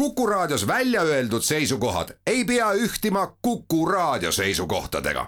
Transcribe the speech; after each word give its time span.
Kuku 0.00 0.26
Raadios 0.26 0.66
välja 0.66 1.02
öeldud 1.02 1.42
seisukohad 1.42 2.08
ei 2.26 2.44
pea 2.44 2.72
ühtima 2.72 3.36
Kuku 3.42 3.86
Raadio 3.86 4.32
seisukohtadega. 4.32 5.26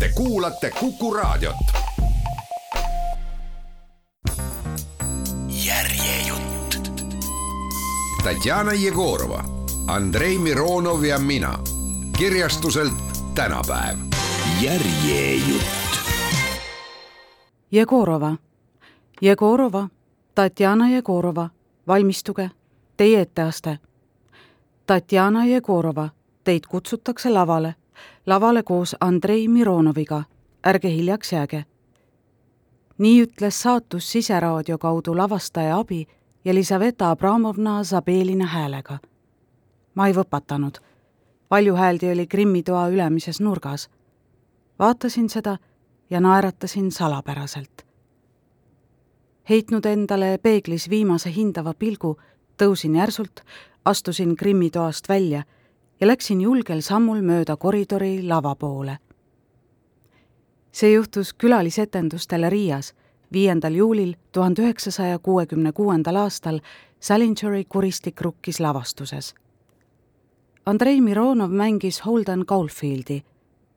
Te 0.00 0.08
kuulate 0.14 0.70
Kuku 0.70 1.14
Raadiot. 1.14 1.56
järjejutt. 5.66 6.92
Tatjana 8.24 8.72
Jegorova, 8.72 9.44
Andrei 9.86 10.38
Mironov 10.38 11.04
ja 11.04 11.18
mina 11.18 11.58
kirjastuselt 12.18 12.94
tänapäev. 13.34 13.98
järjejutt. 14.60 15.98
Jegorova, 17.72 18.36
Jegorova, 19.20 19.88
Tatjana 20.34 20.88
Jegorova, 20.88 21.50
valmistuge 21.86 22.50
teie 22.96 23.20
etteaste. 23.20 23.78
Tatjana 24.86 25.44
Jegorova, 25.44 26.08
teid 26.44 26.60
kutsutakse 26.68 27.30
lavale, 27.30 27.74
lavale 28.26 28.62
koos 28.62 28.96
Andrei 29.00 29.48
Mironoviga, 29.48 30.22
ärge 30.66 30.88
hiljaks 30.88 31.32
jääge. 31.32 31.64
nii 32.98 33.22
ütles 33.22 33.62
saatus 33.62 34.12
Siseraadio 34.12 34.78
kaudu 34.78 35.16
lavastaja 35.16 35.78
abi 35.78 36.06
Jelisaveta 36.44 37.10
Abramovna 37.10 37.84
Zabelina 37.84 38.46
häälega. 38.46 38.98
ma 39.94 40.06
ei 40.06 40.12
võpatanud. 40.12 40.78
valjuhääldi 41.50 42.12
oli 42.12 42.26
Krimmi 42.26 42.62
toa 42.62 42.88
ülemises 42.88 43.40
nurgas. 43.40 43.90
vaatasin 44.78 45.28
seda 45.28 45.58
ja 46.10 46.20
naeratasin 46.20 46.92
salapäraselt 46.92 47.86
heitnud 49.48 49.84
endale 49.84 50.38
peeglis 50.42 50.90
viimase 50.90 51.32
hindava 51.34 51.74
pilgu 51.74 52.16
tõusin 52.56 52.96
järsult, 52.96 53.40
astusin 53.84 54.36
Krimmi 54.36 54.70
toast 54.70 55.08
välja 55.08 55.42
ja 56.00 56.06
läksin 56.06 56.40
julgel 56.40 56.80
sammul 56.80 57.22
mööda 57.22 57.56
koridori 57.56 58.22
lava 58.22 58.54
poole. 58.54 58.98
see 60.72 60.92
juhtus 60.92 61.32
külalisetendustele 61.32 62.50
Riias 62.50 62.92
viiendal 63.32 63.74
juulil 63.74 64.14
tuhande 64.32 64.62
üheksasaja 64.62 65.18
kuuekümne 65.18 65.72
kuuendal 65.72 66.16
aastal 66.16 66.60
Salingeri 67.00 67.64
kuristik 67.64 68.20
rukkis 68.20 68.60
lavastuses. 68.60 69.34
Andrei 70.66 71.00
Mironov 71.00 71.50
mängis 71.50 72.04
Holden 72.06 72.46
Caulfieldi, 72.46 73.22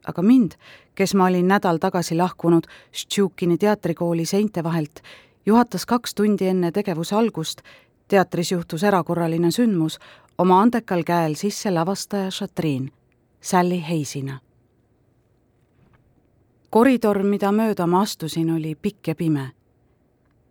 aga 0.07 0.21
mind, 0.21 0.51
kes 0.95 1.13
ma 1.15 1.25
olin 1.25 1.47
nädal 1.47 1.77
tagasi 1.77 2.15
lahkunud 2.15 2.67
Štšukini 2.91 3.57
teatrikooli 3.57 4.25
seinte 4.25 4.63
vahelt, 4.63 5.01
juhatas 5.45 5.85
kaks 5.85 6.15
tundi 6.15 6.47
enne 6.47 6.71
tegevuse 6.71 7.15
algust 7.15 7.61
teatris 8.09 8.51
juhtus 8.51 8.83
erakorraline 8.83 9.51
sündmus, 9.51 9.99
oma 10.37 10.61
andekal 10.61 11.03
käel 11.05 11.35
sisse 11.35 11.71
lavastaja 11.71 12.31
Šatriin, 12.31 12.91
Sally 13.41 13.81
Heisina. 13.89 14.39
koridor, 16.69 17.23
mida 17.23 17.51
mööda 17.51 17.87
ma 17.87 18.01
astusin, 18.01 18.51
oli 18.55 18.75
pikk 18.75 19.07
ja 19.07 19.15
pime. 19.15 19.51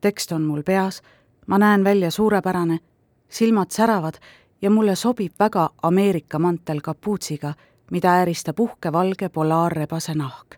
tekst 0.00 0.32
on 0.32 0.42
mul 0.42 0.62
peas, 0.62 1.02
ma 1.46 1.58
näen 1.58 1.84
välja 1.84 2.10
suurepärane, 2.10 2.78
silmad 3.28 3.70
säravad 3.70 4.14
ja 4.62 4.70
mulle 4.70 4.96
sobib 4.96 5.32
väga 5.38 5.70
Ameerika 5.82 6.38
mantel 6.38 6.80
kapuutsiga, 6.80 7.54
mida 7.90 8.10
ääristab 8.10 8.60
uhke 8.60 8.92
valge 8.92 9.28
polaarrebase 9.28 10.14
nahk. 10.14 10.54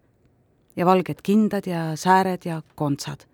ja 0.76 0.86
valged 0.86 1.22
kindad 1.22 1.66
ja 1.66 1.96
sääred 1.96 2.40
ja 2.44 2.62
kontsad 2.74 3.29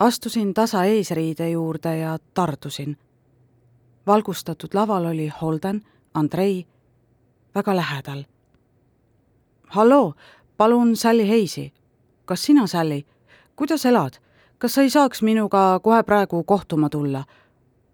astusin 0.00 0.54
tasa 0.54 0.84
eesriide 0.84 1.50
juurde 1.50 1.98
ja 1.98 2.18
tardusin. 2.34 2.96
valgustatud 4.06 4.68
laval 4.74 5.04
oli 5.04 5.28
Holden, 5.42 5.82
Andrei, 6.14 6.66
väga 7.54 7.76
lähedal. 7.76 8.24
halloo, 9.66 10.14
palun 10.56 10.96
Sally 10.96 11.28
Heisi. 11.28 11.72
kas 12.24 12.44
sina, 12.44 12.66
Sally? 12.66 13.02
kuidas 13.56 13.86
elad? 13.86 14.12
kas 14.58 14.74
sa 14.74 14.82
ei 14.82 14.90
saaks 14.90 15.22
minuga 15.22 15.80
kohe 15.82 16.02
praegu 16.02 16.44
kohtuma 16.44 16.88
tulla? 16.88 17.24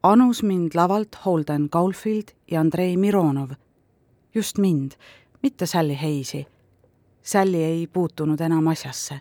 anus 0.02 0.42
mind 0.42 0.70
lavalt 0.74 1.16
Holden 1.26 1.70
Caulfield 1.70 2.28
ja 2.50 2.60
Andrei 2.60 2.96
Mironov. 2.96 3.50
just 4.34 4.58
mind, 4.58 4.92
mitte 5.42 5.66
Sally 5.66 5.98
Heisi. 6.02 6.46
Sally 7.22 7.62
ei 7.62 7.86
puutunud 7.86 8.40
enam 8.40 8.66
asjasse 8.66 9.20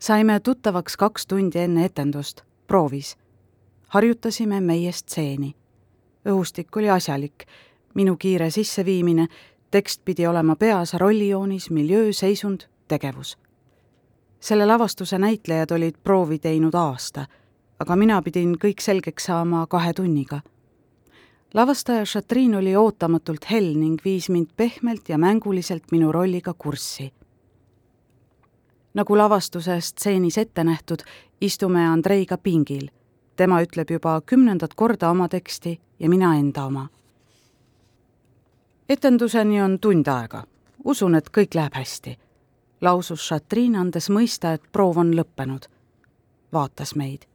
saime 0.00 0.40
tuttavaks 0.40 0.96
kaks 0.96 1.26
tundi 1.26 1.58
enne 1.58 1.84
etendust, 1.84 2.40
proovis. 2.66 3.16
harjutasime 3.88 4.60
meie 4.60 4.92
stseeni. 4.92 5.54
õhustik 6.28 6.76
oli 6.76 6.90
asjalik, 6.90 7.44
minu 7.94 8.16
kiire 8.16 8.50
sisseviimine, 8.50 9.26
tekst 9.70 10.00
pidi 10.04 10.26
olema 10.26 10.56
peas 10.56 10.94
rollijoonis, 10.94 11.70
miljöö, 11.70 12.12
seisund, 12.12 12.60
tegevus. 12.88 13.38
selle 14.40 14.66
lavastuse 14.66 15.18
näitlejad 15.18 15.70
olid 15.70 15.94
proovi 16.02 16.38
teinud 16.38 16.74
aasta, 16.74 17.26
aga 17.78 17.96
mina 17.96 18.22
pidin 18.22 18.56
kõik 18.56 18.80
selgeks 18.80 19.24
saama 19.24 19.66
kahe 19.66 19.92
tunniga 19.92 20.40
lavastaja 21.54 22.04
Šatriin 22.04 22.54
oli 22.54 22.76
ootamatult 22.76 23.50
hell 23.50 23.76
ning 23.76 24.00
viis 24.04 24.28
mind 24.28 24.48
pehmelt 24.56 25.08
ja 25.08 25.18
mänguliselt 25.18 25.92
minu 25.92 26.12
rolliga 26.12 26.54
kurssi 26.54 27.12
nagu 28.94 29.18
lavastuse 29.18 29.80
stseenis 29.80 30.38
ette 30.38 30.64
nähtud, 30.64 30.98
istume 31.40 31.88
Andreiga 31.88 32.38
pingil. 32.38 32.88
tema 33.36 33.62
ütleb 33.62 33.90
juba 33.90 34.20
kümnendat 34.20 34.74
korda 34.74 35.10
oma 35.10 35.28
teksti 35.28 35.80
ja 35.98 36.08
mina 36.08 36.34
enda 36.36 36.64
oma. 36.64 36.88
etenduseni 38.88 39.62
on 39.62 39.78
tund 39.80 40.06
aega. 40.06 40.44
usun, 40.84 41.14
et 41.14 41.30
kõik 41.30 41.54
läheb 41.54 41.74
hästi, 41.74 42.18
lausus 42.80 43.28
Šatrin, 43.28 43.76
andes 43.76 44.10
mõista, 44.10 44.54
et 44.54 44.62
proov 44.72 44.96
on 44.96 45.14
lõppenud. 45.14 45.68
vaatas 46.52 46.94
meid. 46.94 47.26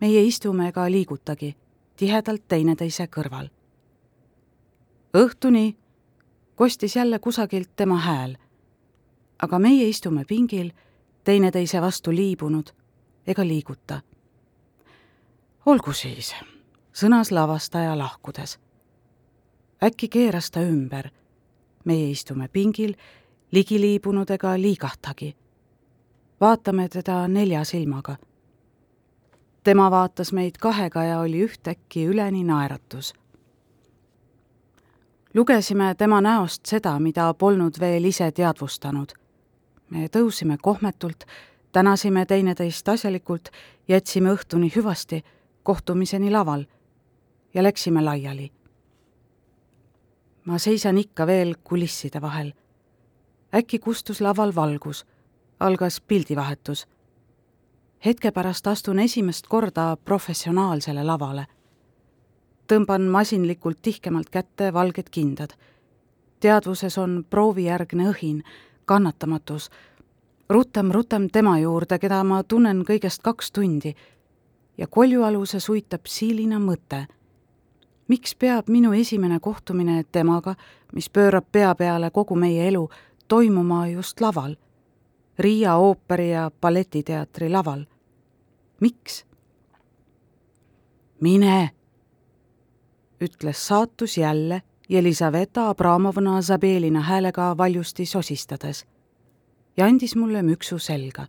meie 0.00 0.22
istume 0.22 0.68
ega 0.68 0.90
liigutagi, 0.90 1.56
tihedalt 1.96 2.42
teineteise 2.48 3.06
kõrval. 3.06 3.50
õhtuni 5.14 5.76
kostis 6.54 6.96
jälle 6.96 7.18
kusagilt 7.18 7.70
tema 7.76 7.98
hääl 7.98 8.36
aga 9.42 9.58
meie 9.58 9.88
istume 9.88 10.24
pingil, 10.24 10.70
teineteise 11.24 11.80
vastu 11.80 12.12
liibunud 12.12 12.70
ega 13.26 13.46
liiguta. 13.46 14.00
olgu 15.66 15.92
siis, 15.92 16.34
sõnas 16.92 17.30
lavastaja 17.30 17.98
lahkudes. 17.98 18.58
äkki 19.82 20.08
keeras 20.08 20.50
ta 20.50 20.60
ümber. 20.60 21.10
meie 21.84 22.10
istume 22.10 22.48
pingil, 22.48 22.94
ligiliibunud 23.52 24.30
ega 24.30 24.60
liigahtagi. 24.60 25.36
vaatame 26.40 26.88
teda 26.88 27.28
nelja 27.28 27.64
silmaga. 27.64 28.16
tema 29.64 29.90
vaatas 29.90 30.32
meid 30.32 30.58
kahega 30.60 31.04
ja 31.04 31.20
oli 31.20 31.46
ühtäkki 31.46 32.06
üleni 32.06 32.44
naeratus 32.44 33.14
lugesime 35.34 35.94
tema 35.94 36.20
näost 36.20 36.66
seda, 36.66 36.98
mida 36.98 37.34
polnud 37.34 37.80
veel 37.80 38.04
ise 38.04 38.32
teadvustanud 38.32 39.20
me 39.90 40.08
tõusime 40.08 40.56
kohmetult, 40.62 41.24
tänasime 41.72 42.26
teineteist 42.26 42.88
asjalikult, 42.88 43.50
jätsime 43.88 44.32
õhtuni 44.32 44.70
hüvasti, 44.76 45.24
kohtumiseni 45.62 46.30
laval 46.30 46.64
ja 47.54 47.62
läksime 47.62 48.02
laiali. 48.02 48.52
ma 50.44 50.58
seisan 50.58 50.98
ikka 50.98 51.26
veel 51.26 51.54
kulisside 51.64 52.20
vahel. 52.20 52.52
äkki 53.54 53.78
kustus 53.78 54.20
laval 54.20 54.54
valgus, 54.54 55.06
algas 55.60 56.00
pildivahetus. 56.00 56.86
hetke 58.04 58.30
pärast 58.30 58.66
astun 58.66 58.98
esimest 58.98 59.46
korda 59.46 59.96
professionaalsele 60.04 61.04
lavale. 61.04 61.46
tõmban 62.72 63.02
masinlikult 63.02 63.78
tihkemalt 63.82 64.30
kätte 64.30 64.72
valged 64.72 65.10
kindad. 65.10 65.50
teadvuses 66.40 66.98
on 66.98 67.24
proovijärgne 67.30 68.04
õhin 68.10 68.42
kannatamatus. 68.90 69.70
rutem, 70.48 70.90
rutem 70.90 71.28
tema 71.32 71.58
juurde, 71.58 71.98
keda 71.98 72.24
ma 72.24 72.42
tunnen 72.42 72.82
kõigest 72.82 73.22
kaks 73.22 73.52
tundi. 73.52 73.94
ja 74.78 74.86
koljualuse 74.86 75.60
suitab 75.60 76.06
siilina 76.06 76.58
mõte. 76.58 77.06
miks 78.08 78.34
peab 78.34 78.68
minu 78.68 78.92
esimene 78.92 79.38
kohtumine 79.40 80.04
temaga, 80.12 80.54
mis 80.92 81.10
pöörab 81.10 81.46
pea 81.52 81.74
peale 81.74 82.10
kogu 82.10 82.34
meie 82.34 82.68
elu, 82.68 82.88
toimuma 83.28 83.86
just 83.88 84.20
laval? 84.20 84.56
Riia 85.38 85.76
ooperi- 85.76 86.30
ja 86.30 86.50
balletiteatri 86.60 87.48
laval. 87.48 87.84
miks? 88.80 89.24
mine, 91.20 91.70
ütles 93.20 93.66
saatus 93.66 94.18
jälle 94.18 94.62
Jelisaveta 94.90 95.68
Abramovna 95.68 96.42
Zabelina 96.42 97.00
häälega 97.00 97.56
valjusti 97.56 98.06
sosistades 98.06 98.86
ja 99.76 99.86
andis 99.86 100.16
mulle 100.16 100.42
müksu 100.42 100.78
selga. 100.78 101.26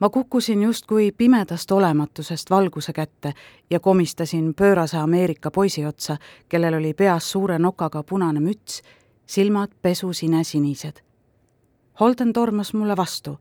ma 0.00 0.08
kukkusin 0.08 0.62
justkui 0.62 1.12
pimedast 1.12 1.70
olematusest 1.70 2.50
valguse 2.50 2.92
kätte 2.92 3.32
ja 3.70 3.80
komistasin 3.80 4.54
pöörase 4.54 4.96
Ameerika 4.96 5.50
poisi 5.50 5.86
otsa, 5.86 6.16
kellel 6.48 6.74
oli 6.74 6.94
peas 6.94 7.30
suure 7.32 7.58
nokaga 7.58 8.02
punane 8.02 8.40
müts, 8.40 8.82
silmad 9.26 9.70
pesusine-sinised. 9.82 11.00
Holden 12.00 12.32
tormas 12.32 12.74
mulle 12.74 12.96
vastu. 12.96 13.40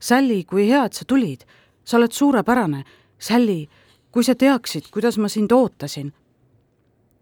Sally, 0.00 0.44
kui 0.44 0.68
hea, 0.68 0.84
et 0.84 0.92
sa 0.92 1.04
tulid. 1.04 1.40
sa 1.84 1.96
oled 1.96 2.12
suurepärane. 2.12 2.84
Sally, 3.18 3.66
kui 4.10 4.24
sa 4.24 4.34
teaksid, 4.34 4.84
kuidas 4.90 5.18
ma 5.18 5.28
sind 5.28 5.52
ootasin. 5.52 6.12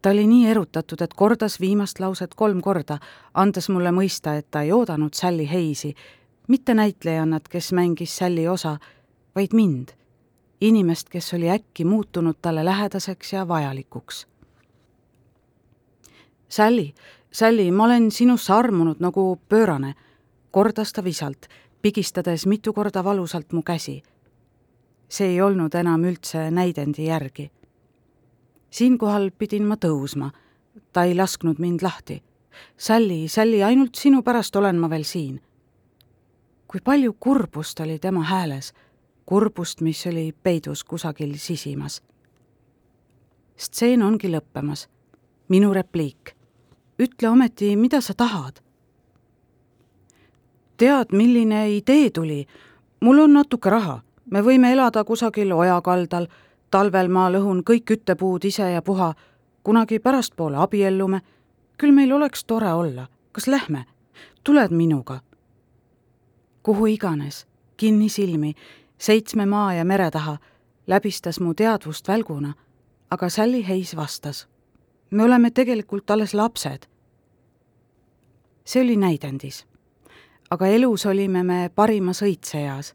Ta 0.02 0.10
oli 0.10 0.26
nii 0.26 0.46
erutatud, 0.50 1.00
et 1.00 1.14
kordas 1.14 1.60
viimast 1.60 2.00
lauset 2.00 2.34
kolm 2.34 2.60
korda, 2.60 2.98
andes 3.34 3.68
mulle 3.68 3.90
mõista, 3.92 4.36
et 4.38 4.50
ta 4.50 4.62
ei 4.62 4.72
oodanud 4.72 5.14
Sally 5.14 5.46
Hayesi 5.46 5.94
mitte 6.48 6.74
näitlejannat, 6.74 7.48
kes 7.48 7.72
mängis 7.72 8.16
Sally 8.16 8.48
osa, 8.48 8.78
vaid 9.34 9.54
mind, 9.54 9.88
inimest, 10.60 11.08
kes 11.08 11.34
oli 11.34 11.50
äkki 11.50 11.84
muutunud 11.84 12.36
talle 12.42 12.64
lähedaseks 12.64 13.32
ja 13.32 13.48
vajalikuks. 13.48 14.26
Sally, 16.48 16.90
Sally, 17.32 17.70
ma 17.70 17.84
olen 17.84 18.10
sinusse 18.10 18.52
armunud 18.52 18.98
nagu 18.98 19.40
pöörane, 19.48 19.94
kordas 20.50 20.92
ta 20.92 21.04
visalt, 21.04 21.46
pigistades 21.82 22.46
mitu 22.46 22.72
korda 22.72 23.04
valusalt 23.04 23.52
mu 23.52 23.62
käsi. 23.62 24.02
see 25.10 25.26
ei 25.26 25.40
olnud 25.42 25.74
enam 25.74 26.04
üldse 26.04 26.50
näidendi 26.50 27.04
järgi. 27.06 27.50
Siinkohal 28.70 29.30
pidin 29.30 29.66
ma 29.66 29.76
tõusma, 29.76 30.30
ta 30.92 31.04
ei 31.04 31.14
lasknud 31.14 31.58
mind 31.58 31.82
lahti. 31.82 32.22
Sally, 32.76 33.28
Sally, 33.28 33.62
ainult 33.62 33.94
sinu 33.94 34.22
pärast 34.22 34.56
olen 34.56 34.78
ma 34.78 34.90
veel 34.90 35.04
siin 35.04 35.40
kui 36.70 36.80
palju 36.84 37.16
kurbust 37.20 37.80
oli 37.80 37.98
tema 37.98 38.22
hääles, 38.22 38.72
kurbust, 39.26 39.80
mis 39.80 40.06
oli 40.06 40.32
peidus 40.42 40.84
kusagil 40.84 41.34
sisimas. 41.36 42.02
stseen 43.56 44.02
ongi 44.02 44.28
lõppemas. 44.28 44.88
minu 45.48 45.72
repliik. 45.74 46.36
ütle 46.98 47.28
ometi, 47.28 47.76
mida 47.76 48.00
sa 48.00 48.14
tahad. 48.14 48.62
tead, 50.76 51.06
milline 51.12 51.76
idee 51.76 52.10
tuli? 52.10 52.46
mul 53.00 53.18
on 53.18 53.32
natuke 53.32 53.70
raha, 53.70 54.02
me 54.30 54.40
võime 54.40 54.72
elada 54.72 55.04
kusagil 55.04 55.52
ojakaldal, 55.52 56.26
talvel 56.70 57.08
ma 57.08 57.30
lõhun 57.30 57.62
kõik 57.62 57.84
küttepuud 57.84 58.44
ise 58.44 58.70
ja 58.70 58.82
puha, 58.82 59.14
kunagi 59.62 59.98
pärastpoole 59.98 60.56
abiellume, 60.56 61.20
küll 61.78 61.92
meil 61.92 62.12
oleks 62.12 62.44
tore 62.44 62.72
olla, 62.72 63.08
kas 63.32 63.46
lähme? 63.46 63.84
tuled 64.44 64.70
minuga 64.70 65.20
kuhu 66.62 66.86
iganes, 66.86 67.46
kinni 67.76 68.08
silmi, 68.08 68.54
seitsme 68.98 69.46
maa 69.46 69.74
ja 69.74 69.84
mere 69.84 70.10
taha, 70.10 70.38
läbistas 70.86 71.40
mu 71.40 71.54
teadvust 71.54 72.08
välguna, 72.08 72.54
aga 73.10 73.28
Sally 73.28 73.62
Hayes 73.62 73.96
vastas. 73.96 74.48
me 75.10 75.24
oleme 75.24 75.50
tegelikult 75.50 76.10
alles 76.10 76.34
lapsed. 76.34 76.86
see 78.64 78.82
oli 78.82 78.96
näidendis. 78.96 79.66
aga 80.50 80.66
elus 80.66 81.06
olime 81.06 81.42
me 81.42 81.70
parimas 81.74 82.22
õitseeas. 82.22 82.94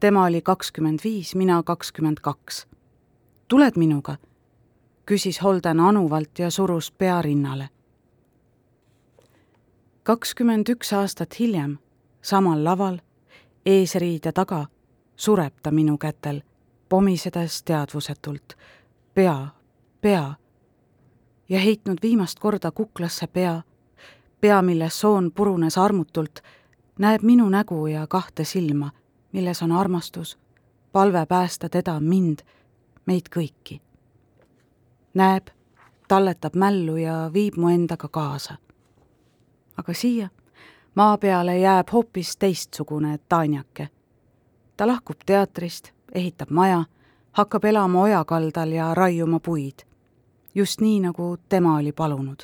tema 0.00 0.24
oli 0.24 0.42
kakskümmend 0.42 0.98
viis, 1.04 1.34
mina 1.34 1.62
kakskümmend 1.62 2.20
kaks. 2.20 2.66
Tuled 3.52 3.72
minuga? 3.76 4.16
küsis 5.06 5.42
Holden 5.42 5.80
anuvalt 5.80 6.38
ja 6.38 6.50
surus 6.50 6.92
pea 6.92 7.22
rinnale. 7.22 7.68
kakskümmend 10.02 10.68
üks 10.68 10.92
aastat 10.92 11.38
hiljem 11.38 11.74
samal 12.22 12.64
laval, 12.64 12.96
eesriide 13.66 14.32
taga, 14.32 14.66
sureb 15.16 15.52
ta 15.62 15.70
minu 15.70 15.98
kätel, 15.98 16.40
pomisedes 16.88 17.62
teadvusetult. 17.62 18.56
pea, 19.14 19.48
pea. 20.00 20.34
ja 21.48 21.58
heitnud 21.58 21.98
viimast 22.02 22.38
korda 22.38 22.70
kuklasse 22.70 23.26
pea, 23.26 23.62
pea, 24.40 24.62
milles 24.62 25.00
soon 25.00 25.32
purunes 25.32 25.78
armutult, 25.78 26.40
näeb 26.98 27.22
minu 27.22 27.48
nägu 27.48 27.86
ja 27.86 28.06
kahte 28.06 28.44
silma, 28.44 28.90
milles 29.32 29.62
on 29.62 29.72
armastus, 29.72 30.38
palve 30.92 31.26
päästa 31.26 31.68
teda, 31.68 32.00
mind, 32.00 32.38
meid 33.06 33.28
kõiki. 33.36 33.80
näeb, 35.14 35.46
talletab 36.08 36.54
mällu 36.54 36.96
ja 36.96 37.30
viib 37.34 37.56
mu 37.56 37.68
endaga 37.68 38.08
kaasa. 38.08 38.56
aga 39.76 39.94
siia 39.94 40.28
maa 40.94 41.18
peale 41.18 41.58
jääb 41.58 41.88
hoopis 41.92 42.36
teistsugune 42.36 43.18
Tanjake. 43.28 43.88
ta 44.76 44.86
lahkub 44.86 45.16
teatrist, 45.26 45.88
ehitab 46.14 46.50
maja, 46.50 46.84
hakkab 47.32 47.64
elama 47.64 48.02
ojakaldal 48.02 48.70
ja 48.70 48.94
raiuma 48.94 49.40
puid. 49.40 49.78
just 50.54 50.80
nii, 50.80 51.00
nagu 51.00 51.36
tema 51.48 51.76
oli 51.76 51.92
palunud. 51.92 52.42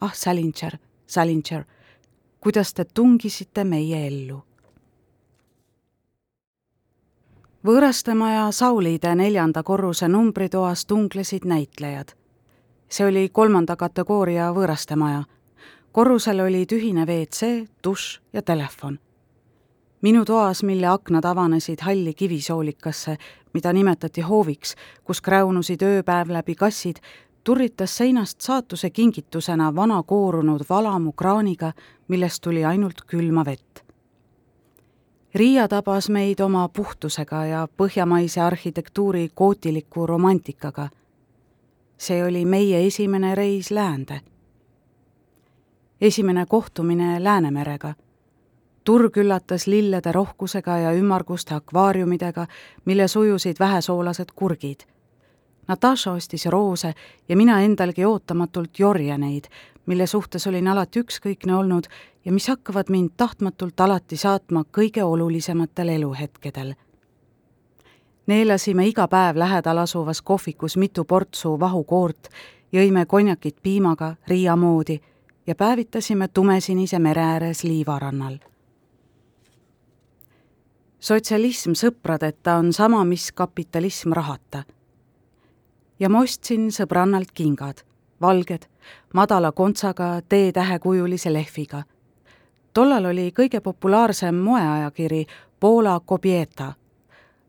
ah, 0.00 0.14
Salinger, 0.14 0.78
Salinger, 1.06 1.64
kuidas 2.40 2.74
te 2.74 2.84
tungisite 2.84 3.64
meie 3.64 4.06
ellu? 4.06 4.47
Võõrastemaja 7.66 8.50
Sauliide 8.52 9.14
neljanda 9.14 9.62
korruse 9.62 10.08
numbritoas 10.08 10.86
tunglesid 10.86 11.44
näitlejad. 11.44 12.14
see 12.88 13.06
oli 13.06 13.28
kolmanda 13.28 13.76
kategooria 13.76 14.52
võõrastemaja 14.52 15.24
korrusel 15.92 16.40
olid 16.40 16.72
ühine 16.72 17.02
WC, 17.06 17.66
dušš 17.84 18.20
ja 18.32 18.42
telefon. 18.42 18.98
minu 20.02 20.24
toas, 20.24 20.62
mille 20.62 20.86
aknad 20.86 21.24
avanesid 21.24 21.80
halli 21.80 22.14
kivisoolikasse, 22.14 23.16
mida 23.54 23.72
nimetati 23.72 24.20
hooviks, 24.20 24.76
kus 25.04 25.20
kräunusid 25.20 25.82
ööpäev 25.82 26.30
läbi 26.30 26.54
kassid, 26.54 26.96
turritas 27.44 27.96
seinast 27.96 28.40
saatuse 28.40 28.90
kingitusena 28.90 29.74
vana 29.74 30.02
koorunud 30.02 30.62
valamu 30.70 31.12
kraaniga, 31.12 31.72
millest 32.08 32.42
tuli 32.42 32.64
ainult 32.64 33.02
külma 33.06 33.44
vett. 33.44 33.87
Riia 35.34 35.68
tabas 35.68 36.08
meid 36.10 36.40
oma 36.40 36.68
puhtusega 36.68 37.44
ja 37.46 37.68
põhjamaise 37.76 38.40
arhitektuuri 38.40 39.30
gootiliku 39.36 40.06
romantikaga. 40.06 40.88
see 41.98 42.24
oli 42.24 42.44
meie 42.44 42.86
esimene 42.86 43.34
reis 43.34 43.70
läände 43.70 44.20
esimene 46.00 46.46
kohtumine 46.46 47.24
Läänemerega. 47.24 47.94
turg 48.84 49.16
üllatas 49.16 49.66
lillede 49.66 50.12
rohkusega 50.12 50.78
ja 50.78 50.92
ümmarguste 50.92 51.54
akvaariumidega, 51.54 52.46
milles 52.84 53.16
ujusid 53.16 53.56
vähesoolased 53.60 54.28
kurgid. 54.34 54.80
Natasha 55.68 56.12
ostis 56.12 56.46
roose 56.46 56.94
ja 57.28 57.36
mina 57.36 57.60
endalgi 57.60 58.04
ootamatult 58.04 58.78
jorjaneid, 58.78 59.44
mille 59.86 60.06
suhtes 60.06 60.46
olin 60.46 60.68
alati 60.68 61.00
ükskõikne 61.00 61.54
olnud 61.54 61.86
ja 62.24 62.32
mis 62.32 62.48
hakkavad 62.48 62.90
mind 62.90 63.10
tahtmatult 63.16 63.80
alati 63.80 64.16
saatma 64.16 64.64
kõige 64.72 65.04
olulisematel 65.04 65.88
eluhetkedel 65.88 66.74
neelasime 68.28 68.86
iga 68.86 69.08
päev 69.08 69.36
lähedal 69.36 69.78
asuvas 69.78 70.22
kohvikus 70.22 70.76
mitu 70.76 71.04
portsu 71.04 71.60
vahukoort, 71.60 72.28
jõime 72.72 73.06
konjakit 73.06 73.56
piimaga 73.62 74.14
Riia 74.28 74.56
moodi 74.56 75.00
ja 75.46 75.54
päevitasime 75.54 76.28
tumesinise 76.28 76.98
mere 76.98 77.22
ääres 77.22 77.64
liivarannal. 77.64 78.38
sotsialism 81.00 81.72
sõpradeta 81.72 82.58
on 82.58 82.72
sama, 82.72 83.04
mis 83.04 83.32
kapitalism 83.32 84.12
rahata. 84.12 84.62
Ja 86.00 86.08
ma 86.08 86.20
ostsin 86.20 86.70
sõbrannalt 86.72 87.32
kingad, 87.34 87.82
valged, 88.20 88.66
madala 89.14 89.52
kontsaga 89.52 90.20
T-tähekujulise 90.28 91.32
lehviga. 91.32 91.82
tollal 92.72 93.04
oli 93.04 93.32
kõige 93.40 93.60
populaarsem 93.60 94.34
moeajakiri 94.34 95.26
Poola 95.60 96.00
Kobieta 96.00 96.72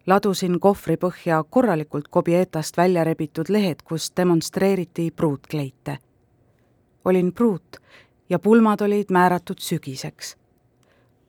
ladusin 0.08 0.60
kohvri 0.60 0.96
põhja 0.98 1.44
korralikult 1.50 2.08
Kobietast 2.08 2.78
välja 2.78 3.04
rebitud 3.04 3.50
lehed, 3.50 3.82
kus 3.84 4.12
demonstreeriti 4.18 5.12
pruutkleite 5.12 5.98
olin 7.06 7.34
pruut 7.34 7.78
ja 8.30 8.40
pulmad 8.40 8.82
olid 8.82 9.06
määratud 9.10 9.58
sügiseks. 9.60 10.38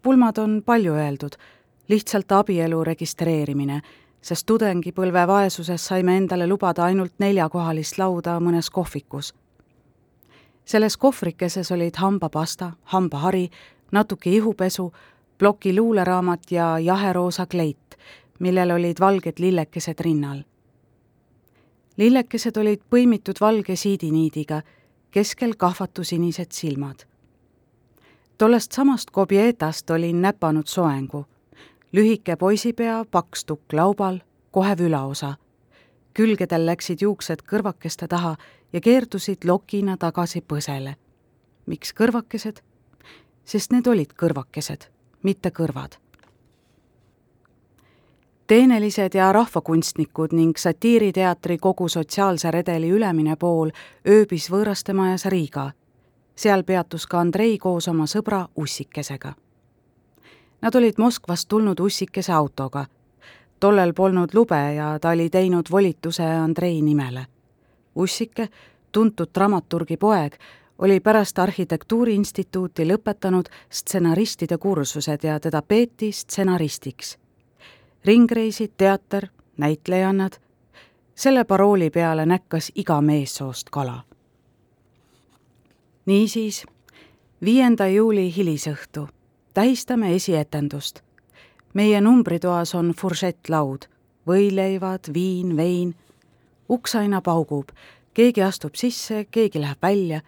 pulmad 0.02 0.36
on 0.38 0.62
palju 0.66 0.94
öeldud, 0.94 1.32
lihtsalt 1.88 2.32
abielu 2.32 2.84
registreerimine, 2.84 3.80
sest 4.22 4.46
tudengipõlve 4.46 5.26
vaesuses 5.26 5.86
saime 5.86 6.16
endale 6.16 6.46
lubada 6.46 6.84
ainult 6.84 7.12
neljakohalist 7.18 7.98
lauda 7.98 8.40
mõnes 8.40 8.70
kohvikus. 8.70 9.34
selles 10.64 10.96
kohvrikeses 10.96 11.72
olid 11.72 11.96
hambapasta, 11.96 12.72
hambahari, 12.84 13.50
natuke 13.92 14.30
ihupesu, 14.30 14.92
ploki 15.38 15.76
luuleraamat 15.76 16.52
ja 16.52 16.78
jaheroosa 16.78 17.46
kleit, 17.46 17.98
millel 18.38 18.70
olid 18.70 19.00
valged 19.00 19.38
lillekesed 19.38 20.00
rinnal. 20.00 20.42
lillekesed 21.96 22.56
olid 22.56 22.80
põimitud 22.90 23.40
valge 23.40 23.76
siidiniidiga 23.76 24.62
keskel 25.10 25.54
kahvatusinised 25.56 26.52
silmad. 26.52 26.96
tollest 28.38 28.72
samast 28.72 29.10
Kobietast 29.10 29.90
olin 29.90 30.22
näpanud 30.22 30.66
soengu, 30.66 31.26
lühike 31.92 32.36
poisipea, 32.36 33.04
paks 33.10 33.44
tukk 33.44 33.72
laubal, 33.72 34.20
kohev 34.50 34.80
ülaosa. 34.80 35.34
külgedel 36.14 36.66
läksid 36.66 37.02
juuksed 37.02 37.42
kõrvakeste 37.46 38.08
taha 38.08 38.36
ja 38.72 38.80
keerdusid 38.80 39.44
lokina 39.44 39.96
tagasi 39.96 40.40
põsele. 40.40 40.96
miks 41.66 41.92
kõrvakesed? 41.92 42.62
sest 43.44 43.72
need 43.72 43.86
olid 43.86 44.12
kõrvakesed, 44.12 44.86
mitte 45.22 45.50
kõrvad 45.50 45.98
teenelised 48.50 49.14
ja 49.14 49.32
rahvakunstnikud 49.32 50.32
ning 50.32 50.56
satiiriteatri 50.58 51.58
kogu 51.58 51.88
sotsiaalse 51.88 52.50
redeli 52.50 52.88
ülemine 52.90 53.36
pool 53.36 53.70
ööbis 54.08 54.48
võõrastemajas 54.50 55.28
Riiga. 55.30 55.70
seal 56.36 56.64
peatus 56.64 57.06
ka 57.06 57.20
Andrei 57.20 57.58
koos 57.58 57.88
oma 57.88 58.06
sõbra 58.06 58.48
Ussikesega. 58.56 59.32
Nad 60.62 60.74
olid 60.74 60.94
Moskvast 60.98 61.48
tulnud 61.48 61.80
Ussikese 61.80 62.32
autoga. 62.32 62.86
tollel 63.60 63.92
polnud 63.92 64.28
lube 64.34 64.74
ja 64.74 64.98
ta 64.98 65.10
oli 65.10 65.30
teinud 65.30 65.66
volituse 65.70 66.24
Andrei 66.24 66.82
nimele. 66.82 67.26
Ussike, 67.94 68.48
tuntud 68.92 69.28
dramaturgi 69.34 69.96
poeg, 69.96 70.34
oli 70.78 71.00
pärast 71.00 71.38
Arhitektuuriinstituuti 71.38 72.88
lõpetanud 72.88 73.48
stsenaristide 73.70 74.58
kursused 74.58 75.24
ja 75.24 75.40
teda 75.40 75.62
peeti 75.62 76.12
stsenaristiks 76.12 77.18
ringreisid, 78.04 78.70
teater, 78.76 79.26
näitlejannad, 79.56 80.32
selle 81.14 81.44
parooli 81.44 81.90
peale 81.90 82.26
näkkas 82.26 82.72
iga 82.74 83.00
meessoost 83.00 83.70
kala. 83.70 84.02
niisiis, 86.06 86.66
viienda 87.44 87.86
juuli 87.86 88.36
hilisõhtu 88.36 89.08
tähistame 89.60 90.14
esietendust. 90.14 91.00
meie 91.74 92.00
numbritoas 92.00 92.74
on 92.74 92.94
furšettlaud, 93.00 93.78
võileivad, 94.26 95.12
viin, 95.14 95.56
vein. 95.56 95.94
uks 96.68 96.94
aina 96.94 97.20
paugub, 97.20 97.68
keegi 98.14 98.42
astub 98.42 98.74
sisse, 98.74 99.26
keegi 99.30 99.60
läheb 99.60 99.78
välja, 99.82 100.20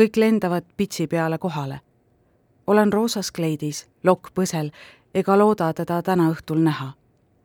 kõik 0.00 0.16
lendavad 0.16 0.64
pitsi 0.76 1.06
peale 1.06 1.38
kohale. 1.38 1.80
olen 2.66 2.92
roosas 2.92 3.32
kleidis, 3.32 3.88
lokk 4.04 4.30
põsel 4.34 4.70
ega 5.14 5.38
looda 5.38 5.72
teda 5.72 6.02
täna 6.02 6.30
õhtul 6.30 6.62
näha 6.62 6.92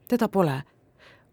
teda 0.08 0.28
pole. 0.28 0.64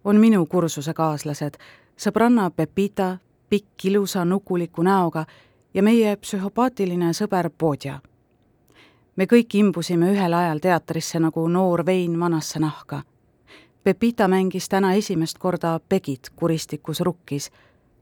on 0.04 0.16
minu 0.16 0.46
kursusekaaslased, 0.46 1.54
sõbranna 1.96 2.50
Pepita, 2.50 3.18
pikk 3.50 3.84
ilusa 3.84 4.24
nukuliku 4.24 4.82
näoga 4.82 5.26
ja 5.74 5.82
meie 5.82 6.16
psühhopaatiline 6.16 7.12
sõber 7.12 7.50
Bodja. 7.50 8.00
Me 9.18 9.26
kõik 9.26 9.58
imbusime 9.58 10.12
ühel 10.14 10.34
ajal 10.38 10.60
teatrisse 10.62 11.18
nagu 11.18 11.42
noor 11.50 11.82
vein 11.86 12.14
vanasse 12.20 12.60
nahka. 12.62 13.02
Pepita 13.84 14.28
mängis 14.30 14.68
täna 14.68 14.94
esimest 14.94 15.38
korda 15.38 15.80
Pegit 15.88 16.30
kuristikus 16.36 17.00
rukkis. 17.00 17.50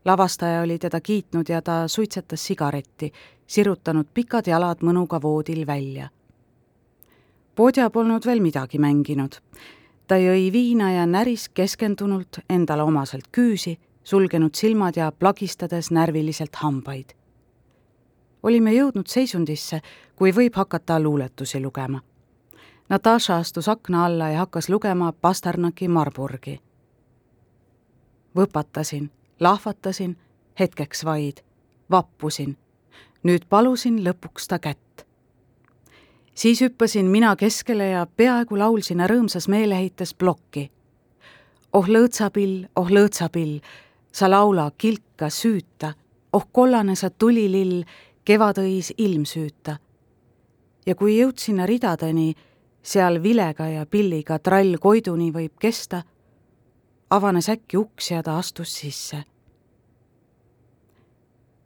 lavastaja 0.04 0.60
oli 0.62 0.78
teda 0.78 1.00
kiitnud 1.00 1.48
ja 1.48 1.62
ta 1.62 1.88
suitsetas 1.88 2.46
sigaretti, 2.46 3.12
sirutanud 3.46 4.06
pikad 4.14 4.46
jalad 4.46 4.78
mõnuga 4.82 5.22
voodil 5.22 5.66
välja. 5.66 6.08
Bodja 7.56 7.90
polnud 7.90 8.26
veel 8.26 8.40
midagi 8.40 8.78
mänginud 8.78 9.40
ta 10.06 10.18
jõi 10.18 10.50
viina 10.52 10.92
ja 10.92 11.06
näris 11.06 11.48
keskendunult 11.48 12.40
endale 12.50 12.82
omaselt 12.86 13.28
küüsi, 13.34 13.76
sulgenud 14.04 14.54
silmad 14.54 14.96
ja 14.96 15.10
plagistades 15.12 15.90
närviliselt 15.90 16.54
hambaid. 16.62 17.14
Olime 18.46 18.72
jõudnud 18.72 19.10
seisundisse, 19.10 19.80
kui 20.16 20.30
võib 20.32 20.54
hakata 20.54 21.00
luuletusi 21.02 21.60
lugema. 21.60 22.00
Natasha 22.88 23.40
astus 23.42 23.68
akna 23.68 24.04
alla 24.06 24.28
ja 24.30 24.44
hakkas 24.44 24.68
lugema 24.68 25.12
Pasternaki 25.12 25.88
Marburgi. 25.88 26.60
võpatasin, 28.36 29.10
lahvatasin, 29.40 30.16
hetkeks 30.60 31.04
vaid, 31.04 31.42
vappusin. 31.90 32.56
nüüd 33.22 33.44
palusin 33.48 34.04
lõpuks 34.04 34.46
ta 34.48 34.58
kätt 34.58 34.86
siis 36.36 36.60
hüppasin 36.60 37.06
mina 37.06 37.36
keskele 37.36 37.88
ja 37.88 38.06
peaaegu 38.16 38.58
laulsin 38.58 39.00
rõõmsas 39.00 39.48
meeleheites 39.48 40.14
plokki. 40.14 40.70
oh 41.72 41.88
lõõtsapill, 41.88 42.66
oh 42.76 42.90
lõõtsapill, 42.90 43.60
sa 44.12 44.30
laula, 44.30 44.70
kilka, 44.78 45.30
süüta, 45.30 45.94
oh 46.32 46.46
kollane 46.52 46.94
sa 46.96 47.10
tulilill, 47.10 47.84
kevadõis 48.26 48.92
ilmsüüta. 48.98 49.78
ja 50.86 50.94
kui 50.94 51.16
jõudsin 51.18 51.62
ridadeni, 51.66 52.34
seal 52.82 53.22
vilega 53.22 53.68
ja 53.68 53.86
pilliga 53.86 54.38
trall 54.38 54.76
Koiduni 54.80 55.32
võib 55.32 55.56
kesta, 55.58 56.02
avanes 57.10 57.48
äkki 57.48 57.76
uks 57.76 58.10
ja 58.10 58.22
ta 58.22 58.38
astus 58.38 58.74
sisse. 58.74 59.24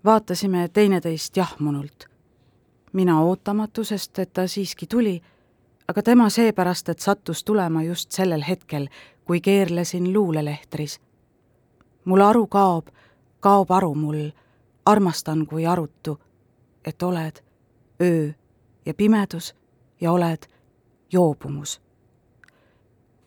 vaatasime 0.04 0.68
teineteist 0.68 1.36
jahmunult 1.36 2.10
mina 2.92 3.20
ootamatusest, 3.20 4.18
et 4.18 4.32
ta 4.32 4.46
siiski 4.46 4.86
tuli, 4.86 5.20
aga 5.88 6.02
tema 6.02 6.28
seepärast, 6.28 6.88
et 6.88 6.98
sattus 6.98 7.44
tulema 7.44 7.82
just 7.82 8.12
sellel 8.12 8.44
hetkel, 8.48 8.88
kui 9.24 9.40
keerlesin 9.40 10.12
luulelehtris. 10.12 11.00
mul 12.04 12.20
aru 12.20 12.46
kaob, 12.46 12.86
kaob 13.40 13.70
aru 13.70 13.94
mul, 13.94 14.30
armastan 14.86 15.46
kui 15.46 15.66
arutu, 15.66 16.18
et 16.84 17.02
oled 17.02 17.42
öö 18.00 18.30
ja 18.86 18.94
pimedus 18.94 19.54
ja 20.00 20.12
oled 20.12 20.42
joobumus. 21.12 21.80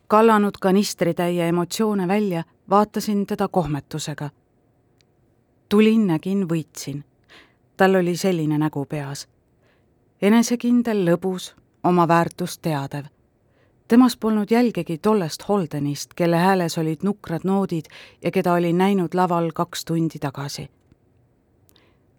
kallanud 0.07 0.53
kanistritäie 0.62 1.48
emotsioone 1.48 2.07
välja, 2.07 2.43
vaatasin 2.69 3.27
teda 3.27 3.48
kohmetusega. 3.48 4.29
tulin, 5.69 6.07
nägin, 6.07 6.50
võitsin. 6.50 7.03
tal 7.77 7.95
oli 7.95 8.17
selline 8.17 8.57
nägu 8.57 8.86
peas 8.86 9.27
enesekindel, 10.24 11.03
lõbus, 11.03 11.51
oma 11.83 12.07
väärtust 12.07 12.62
teadev. 12.62 13.05
temas 13.88 14.17
polnud 14.17 14.51
jälgegi 14.51 14.98
tollest 14.98 15.43
Holdenist, 15.48 16.13
kelle 16.15 16.38
hääles 16.38 16.77
olid 16.77 17.03
nukrad 17.03 17.43
noodid 17.43 17.86
ja 18.24 18.31
keda 18.31 18.53
olin 18.53 18.77
näinud 18.77 19.13
laval 19.13 19.51
kaks 19.53 19.86
tundi 19.86 20.19
tagasi. 20.19 20.69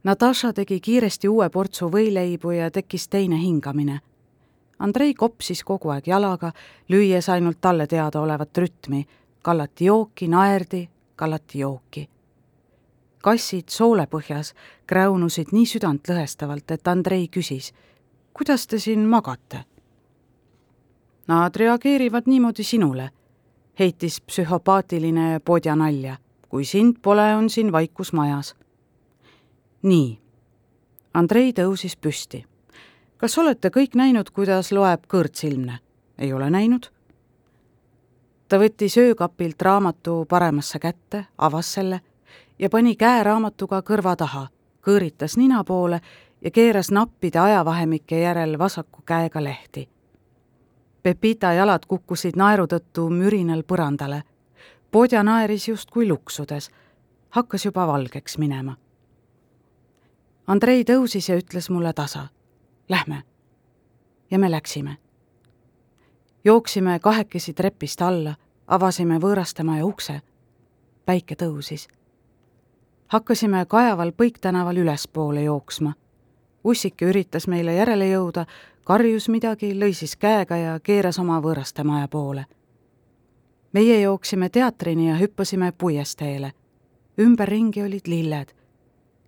Natasha 0.04 0.52
tegi 0.52 0.80
kiiresti 0.80 1.28
uue 1.28 1.48
portsu 1.50 1.88
võileibu 1.88 2.50
ja 2.50 2.70
tekkis 2.70 3.08
teine 3.08 3.38
hingamine. 3.40 4.00
Andrei 4.78 5.14
kopsis 5.14 5.64
kogu 5.64 5.90
aeg 5.94 6.06
jalaga, 6.06 6.52
lüües 6.88 7.28
ainult 7.28 7.60
talle 7.60 7.86
teadaolevat 7.86 8.58
rütmi, 8.58 9.06
kallati 9.42 9.84
jooki, 9.84 10.28
naerdi, 10.28 10.88
kallati 11.16 11.58
jooki 11.58 12.08
kassid 13.24 13.72
soolepõhjas 13.72 14.50
kräunusid 14.84 15.54
nii 15.56 15.64
südantlõhestavalt, 15.64 16.74
et 16.76 16.88
Andrei 16.92 17.24
küsis 17.32 17.70
kuidas 18.34 18.66
te 18.66 18.78
siin 18.78 19.06
magate? 19.08 19.64
Nad 21.28 21.56
reageerivad 21.56 22.26
niimoodi 22.26 22.64
sinule, 22.64 23.10
heitis 23.78 24.20
psühhopaatiline 24.20 25.40
podja 25.44 25.76
nalja. 25.76 26.16
kui 26.48 26.64
sind 26.64 26.96
pole, 27.02 27.34
on 27.34 27.50
siin 27.50 27.72
vaikus 27.72 28.12
majas. 28.12 28.54
Nii. 29.84 30.18
Andrei 31.14 31.52
tõusis 31.52 31.96
püsti. 31.96 32.44
kas 33.16 33.38
olete 33.38 33.68
kõik 33.68 33.94
näinud, 33.94 34.30
kuidas 34.30 34.72
loeb 34.72 35.06
kõrtsilmne? 35.08 35.78
ei 36.18 36.32
ole 36.32 36.50
näinud? 36.50 36.88
ta 38.48 38.58
võttis 38.58 38.96
öökapilt 38.98 39.62
raamatu 39.62 40.24
paremasse 40.28 40.78
kätte, 40.78 41.26
avas 41.38 41.72
selle 41.72 42.00
ja 42.58 42.70
pani 42.70 42.96
käe 42.96 43.22
raamatuga 43.24 43.82
kõrva 43.82 44.16
taha, 44.16 44.48
kõõritas 44.86 45.36
nina 45.36 45.64
poole 45.64 46.00
ja 46.40 46.50
keeras 46.50 46.90
nappide 46.90 47.38
ajavahemike 47.38 48.20
järel 48.20 48.58
vasaku 48.58 49.02
käega 49.06 49.44
lehti. 49.44 49.88
Pepita 51.02 51.52
jalad 51.52 51.84
kukkusid 51.86 52.36
naeru 52.36 52.64
tõttu 52.66 53.10
mürinal 53.10 53.62
põrandale. 53.62 54.22
Podja 54.90 55.22
naeris 55.22 55.68
justkui 55.68 56.08
luksudes, 56.08 56.70
hakkas 57.30 57.64
juba 57.64 57.86
valgeks 57.86 58.38
minema. 58.38 58.76
Andrei 60.46 60.84
tõusis 60.84 61.28
ja 61.28 61.36
ütles 61.36 61.70
mulle 61.70 61.92
tasa, 61.92 62.28
lähme. 62.88 63.22
ja 64.30 64.38
me 64.38 64.50
läksime. 64.50 64.96
jooksime 66.44 66.98
kahekesi 66.98 67.54
trepist 67.54 68.02
alla, 68.02 68.34
avasime 68.66 69.18
võõrastemaja 69.18 69.84
ukse. 69.84 70.20
päike 71.04 71.34
tõusis. 71.34 71.88
hakkasime 73.06 73.66
Kajaval 73.66 74.12
Põik 74.12 74.38
tänaval 74.40 74.76
ülespoole 74.76 75.42
jooksma 75.42 75.92
Ussike 76.64 77.04
üritas 77.04 77.44
meile 77.48 77.74
järele 77.76 78.06
jõuda, 78.08 78.46
karjus 78.88 79.28
midagi, 79.28 79.74
lõi 79.76 79.92
siis 79.92 80.16
käega 80.16 80.56
ja 80.56 80.78
keeras 80.80 81.18
oma 81.20 81.36
võõraste 81.44 81.84
maja 81.84 82.08
poole. 82.08 82.46
meie 83.72 84.00
jooksime 84.00 84.48
teatrini 84.48 85.08
ja 85.08 85.16
hüppasime 85.16 85.72
puiesteele. 85.72 86.52
ümberringi 87.20 87.82
olid 87.82 88.06
lilled. 88.06 88.54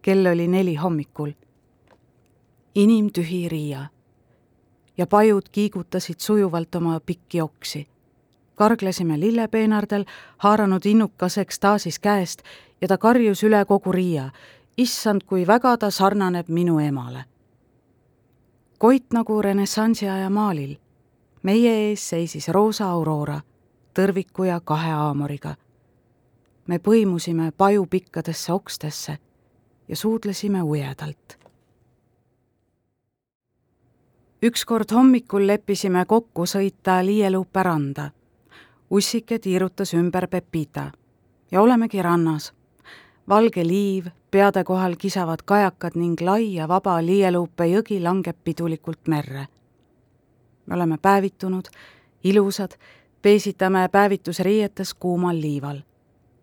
Kell 0.06 0.26
oli 0.26 0.48
neli 0.48 0.74
hommikul. 0.74 1.30
inimtühi 2.74 3.48
Riia. 3.48 3.86
ja 4.98 5.06
pajud 5.06 5.42
kiigutasid 5.52 6.14
sujuvalt 6.18 6.74
oma 6.74 7.00
pikki 7.00 7.40
oksi. 7.40 7.88
karglesime 8.54 9.20
lillepeenardel, 9.20 10.04
haaranud 10.38 10.84
innukas 10.84 11.38
ekstaasis 11.38 11.98
käest 11.98 12.42
ja 12.80 12.88
ta 12.88 12.98
karjus 12.98 13.42
üle 13.42 13.64
kogu 13.64 13.92
Riia. 13.92 14.30
issand, 14.78 15.20
kui 15.26 15.46
väga 15.46 15.76
ta 15.76 15.90
sarnaneb 15.90 16.48
minu 16.48 16.78
emale. 16.78 17.24
Koit 18.78 19.04
nagu 19.12 19.42
renessansi 19.42 20.08
aja 20.08 20.30
maalil. 20.30 20.76
meie 21.42 21.90
ees 21.90 22.08
seisis 22.08 22.48
roosa 22.48 22.86
Aurora, 22.86 23.40
tõrviku 23.98 24.44
ja 24.44 24.60
kahe 24.60 24.90
haamoriga. 24.90 25.54
me 26.66 26.78
põimusime 26.78 27.52
pajupikkadesse 27.56 28.52
okstesse 28.52 29.18
ja 29.88 29.96
suudlesime 29.96 30.62
ujedalt 30.62 31.46
ükskord 34.42 34.92
hommikul 34.92 35.46
leppisime 35.46 36.04
kokku 36.04 36.44
sõita 36.46 37.00
Liieluupe 37.04 37.62
randa. 37.62 38.10
ussike 38.90 39.38
tiirutas 39.38 39.94
ümber 39.94 40.28
Pepita 40.28 40.92
ja 41.50 41.62
olemegi 41.62 42.02
rannas. 42.02 42.52
valge 43.28 43.66
liiv, 43.66 44.06
peade 44.30 44.64
kohal 44.64 44.96
kisavad 44.96 45.42
kajakad 45.44 45.92
ning 45.94 46.20
lai 46.20 46.54
ja 46.54 46.68
vaba 46.68 47.02
Liieluupe 47.02 47.64
jõgi 47.64 48.02
langeb 48.02 48.36
pidulikult 48.44 49.08
merre. 49.08 49.46
me 50.66 50.74
oleme 50.74 50.98
päevitunud, 50.98 51.64
ilusad, 52.24 52.70
peesitame 53.22 53.88
päevitusriietes 53.88 54.94
kuumal 54.94 55.40
liival. 55.40 55.80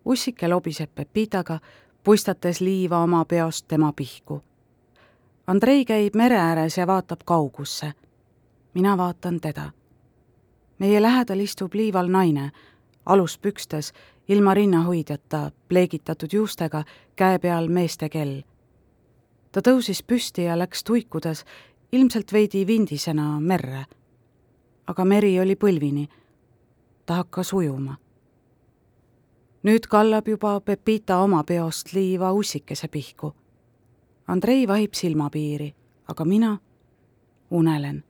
ussike 0.05 0.47
lobiseb 0.47 0.89
Pepitaga, 0.95 1.59
puistates 2.03 2.61
liiva 2.61 2.97
oma 2.97 3.25
peost 3.25 3.67
tema 3.67 3.93
pihku 3.95 4.43
Andrei 5.47 5.85
käib 5.85 6.15
mere 6.15 6.37
ääres 6.39 6.77
ja 6.77 6.87
vaatab 6.87 7.19
kaugusse. 7.25 7.93
mina 8.73 8.97
vaatan 8.97 9.39
teda. 9.39 9.71
meie 10.79 11.01
lähedal 11.01 11.39
istub 11.39 11.73
liival 11.73 12.07
naine, 12.07 12.51
aluspükstes, 13.05 13.93
ilma 14.27 14.53
rinnahoidjata, 14.53 15.51
pleegitatud 15.67 16.29
juustega, 16.33 16.83
käe 17.15 17.39
peal 17.39 17.67
meeste 17.67 18.09
kell. 18.09 18.41
ta 19.51 19.59
tõusis 19.59 20.03
püsti 20.07 20.43
ja 20.43 20.57
läks 20.59 20.83
tuikudes, 20.83 21.45
ilmselt 21.91 22.33
veidi 22.33 22.67
vindisena 22.67 23.39
merre. 23.39 23.85
aga 24.87 25.05
meri 25.05 25.39
oli 25.39 25.55
põlvini. 25.55 26.07
ta 27.05 27.13
hakkas 27.13 27.53
ujuma. 27.53 27.97
Nüüd 29.63 29.87
kallab 29.89 30.27
juba 30.27 30.59
Pepita 30.59 31.17
oma 31.17 31.43
peost 31.43 31.93
liiva 31.93 32.31
ussikese 32.31 32.87
pihku 32.87 33.33
Andrei 34.27 34.67
vahib 34.67 34.93
silmapiiri, 34.93 35.73
aga 36.07 36.25
mina 36.25 36.57
unelen. 37.51 38.03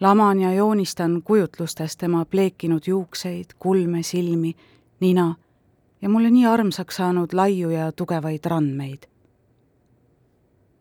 laman 0.00 0.40
ja 0.40 0.52
joonistan 0.52 1.22
kujutlustes 1.24 1.96
tema 1.96 2.24
pleekinud 2.24 2.82
juukseid, 2.86 3.46
kulme, 3.58 4.02
silmi, 4.02 4.56
nina 5.00 5.34
ja 6.02 6.08
mulle 6.08 6.30
nii 6.30 6.46
armsaks 6.46 6.96
saanud 6.96 7.32
laiu 7.32 7.70
ja 7.70 7.92
tugevaid 7.92 8.44
randmeid. 8.44 9.02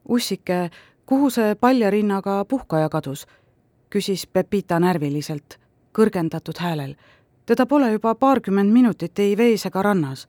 ussike, 0.09 0.69
kuhu 1.05 1.29
see 1.29 1.55
paljarinnaga 1.55 2.45
puhkaja 2.45 2.89
kadus? 2.89 3.27
küsis 3.89 4.27
Pepita 4.27 4.79
närviliselt, 4.79 5.59
kõrgendatud 5.93 6.59
häälel. 6.59 6.95
Teda 7.47 7.65
pole 7.65 7.91
juba 7.91 8.15
paarkümmend 8.15 8.73
minutit 8.73 9.19
ei 9.19 9.37
vees 9.37 9.65
ega 9.65 9.81
rannas 9.81 10.27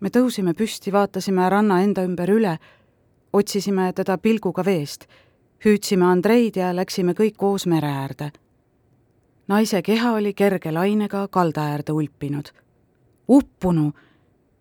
me 0.00 0.08
tõusime 0.08 0.54
püsti, 0.56 0.92
vaatasime 0.92 1.48
ranna 1.50 1.80
enda 1.84 2.04
ümber 2.08 2.30
üle, 2.32 2.56
otsisime 3.32 3.90
teda 3.96 4.16
pilguga 4.18 4.64
veest, 4.64 5.06
hüüdsime 5.64 6.06
Andreid 6.08 6.56
ja 6.56 6.72
läksime 6.76 7.14
kõik 7.14 7.36
koos 7.36 7.66
mere 7.66 7.88
äärde. 7.88 8.30
naise 9.48 9.82
keha 9.82 10.12
oli 10.12 10.34
kerge 10.34 10.72
lainega 10.72 11.28
kalda 11.28 11.60
äärde 11.60 11.92
ulpinud. 11.92 12.48
uppunu, 13.28 13.92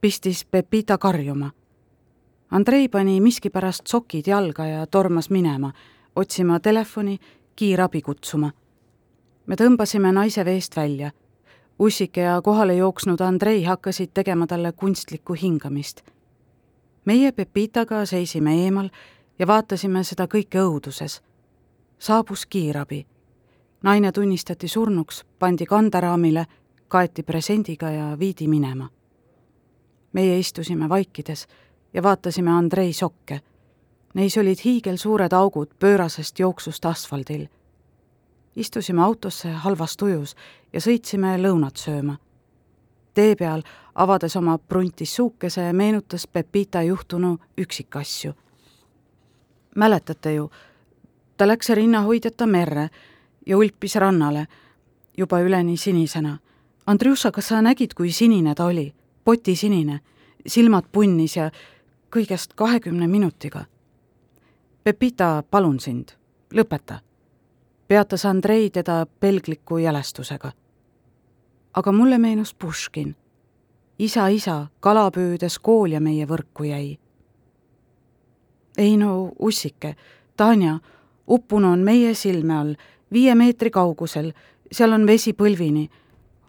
pistis 0.01 0.45
Pepita 0.45 0.97
karjuma. 0.97 1.51
Andrei 2.51 2.89
pani 2.89 3.21
miskipärast 3.21 3.87
sokid 3.87 4.27
jalga 4.27 4.65
ja 4.65 4.87
tormas 4.87 5.29
minema, 5.29 5.73
otsima 6.15 6.59
telefoni, 6.59 7.19
kiirabi 7.55 8.01
kutsuma. 8.01 8.51
me 9.45 9.55
tõmbasime 9.55 10.11
naise 10.11 10.45
veest 10.45 10.75
välja 10.75 11.11
Ussike 11.79 12.21
ja 12.21 12.41
kohale 12.41 12.75
jooksnud 12.75 13.19
Andrei 13.19 13.63
hakkasid 13.63 14.09
tegema 14.13 14.47
talle 14.47 14.71
kunstlikku 14.71 15.33
hingamist. 15.33 16.01
meie 17.05 17.31
Pepitaga 17.31 18.05
seisime 18.05 18.63
eemal 18.63 18.89
ja 19.39 19.47
vaatasime 19.47 20.03
seda 20.03 20.25
kõike 20.27 20.59
õuduses. 20.59 21.21
saabus 21.99 22.45
kiirabi. 22.45 23.05
naine 23.83 24.11
tunnistati 24.11 24.67
surnuks, 24.67 25.25
pandi 25.39 25.65
kanderaamile, 25.65 26.45
kaeti 26.87 27.23
presendiga 27.23 27.91
ja 27.91 28.19
viidi 28.19 28.47
minema. 28.47 28.89
meie 30.13 30.39
istusime 30.39 30.89
vaikides 30.89 31.47
ja 31.93 32.03
vaatasime 32.03 32.51
Andrei 32.51 32.93
sokke. 32.93 33.41
Neis 34.13 34.37
olid 34.37 34.57
hiigelsuured 34.65 35.33
augud 35.33 35.67
pöörasest 35.79 36.39
jooksust 36.39 36.85
asfaldil 36.85 37.47
istusime 38.55 39.03
autosse 39.03 39.51
halvas 39.51 39.97
tujus 39.97 40.35
ja 40.73 40.81
sõitsime 40.81 41.37
lõunat 41.37 41.77
sööma. 41.77 42.17
tee 43.13 43.35
peal, 43.35 43.63
avades 43.95 44.35
oma 44.35 44.57
pruntis 44.57 45.15
suukese, 45.15 45.73
meenutas 45.73 46.27
Pepita 46.27 46.81
juhtunu 46.81 47.37
üksikasju. 47.57 48.33
mäletate 49.75 50.33
ju, 50.33 50.51
ta 51.37 51.47
läks 51.47 51.69
rinnahoidjata 51.69 52.45
merre 52.47 52.89
ja 53.45 53.57
ulpis 53.57 53.95
rannale, 53.95 54.47
juba 55.17 55.39
üleni 55.39 55.77
sinisena. 55.77 56.37
Andrjuša, 56.85 57.31
kas 57.31 57.47
sa 57.47 57.61
nägid, 57.61 57.93
kui 57.93 58.11
sinine 58.11 58.55
ta 58.55 58.65
oli? 58.65 58.93
potisinine, 59.23 59.99
silmad 60.47 60.85
punnis 60.91 61.35
ja 61.35 61.51
kõigest 62.15 62.53
kahekümne 62.55 63.07
minutiga. 63.07 63.65
Pepita, 64.83 65.43
palun 65.51 65.79
sind, 65.79 66.09
lõpeta 66.53 67.01
peatas 67.89 68.25
Andrei 68.25 68.69
teda 68.69 69.05
pelgliku 69.19 69.77
jälestusega. 69.77 70.51
aga 71.73 71.91
mulle 71.91 72.17
meenus 72.17 72.53
Puškin. 72.53 73.15
isa, 73.99 74.27
isa, 74.27 74.67
kala 74.79 75.11
püüdes 75.11 75.59
kool 75.61 75.91
ja 75.91 75.99
meie 75.99 76.25
võrku 76.25 76.63
jäi. 76.63 76.99
ei 78.77 78.97
no, 78.97 79.31
ussike, 79.39 79.95
Tanja, 80.37 80.79
uppunu 81.27 81.71
on 81.71 81.79
meie 81.79 82.13
silme 82.13 82.57
all, 82.57 82.75
viie 83.11 83.35
meetri 83.35 83.71
kaugusel, 83.71 84.31
seal 84.71 84.93
on 84.93 85.07
vesi 85.07 85.33
põlvini. 85.33 85.89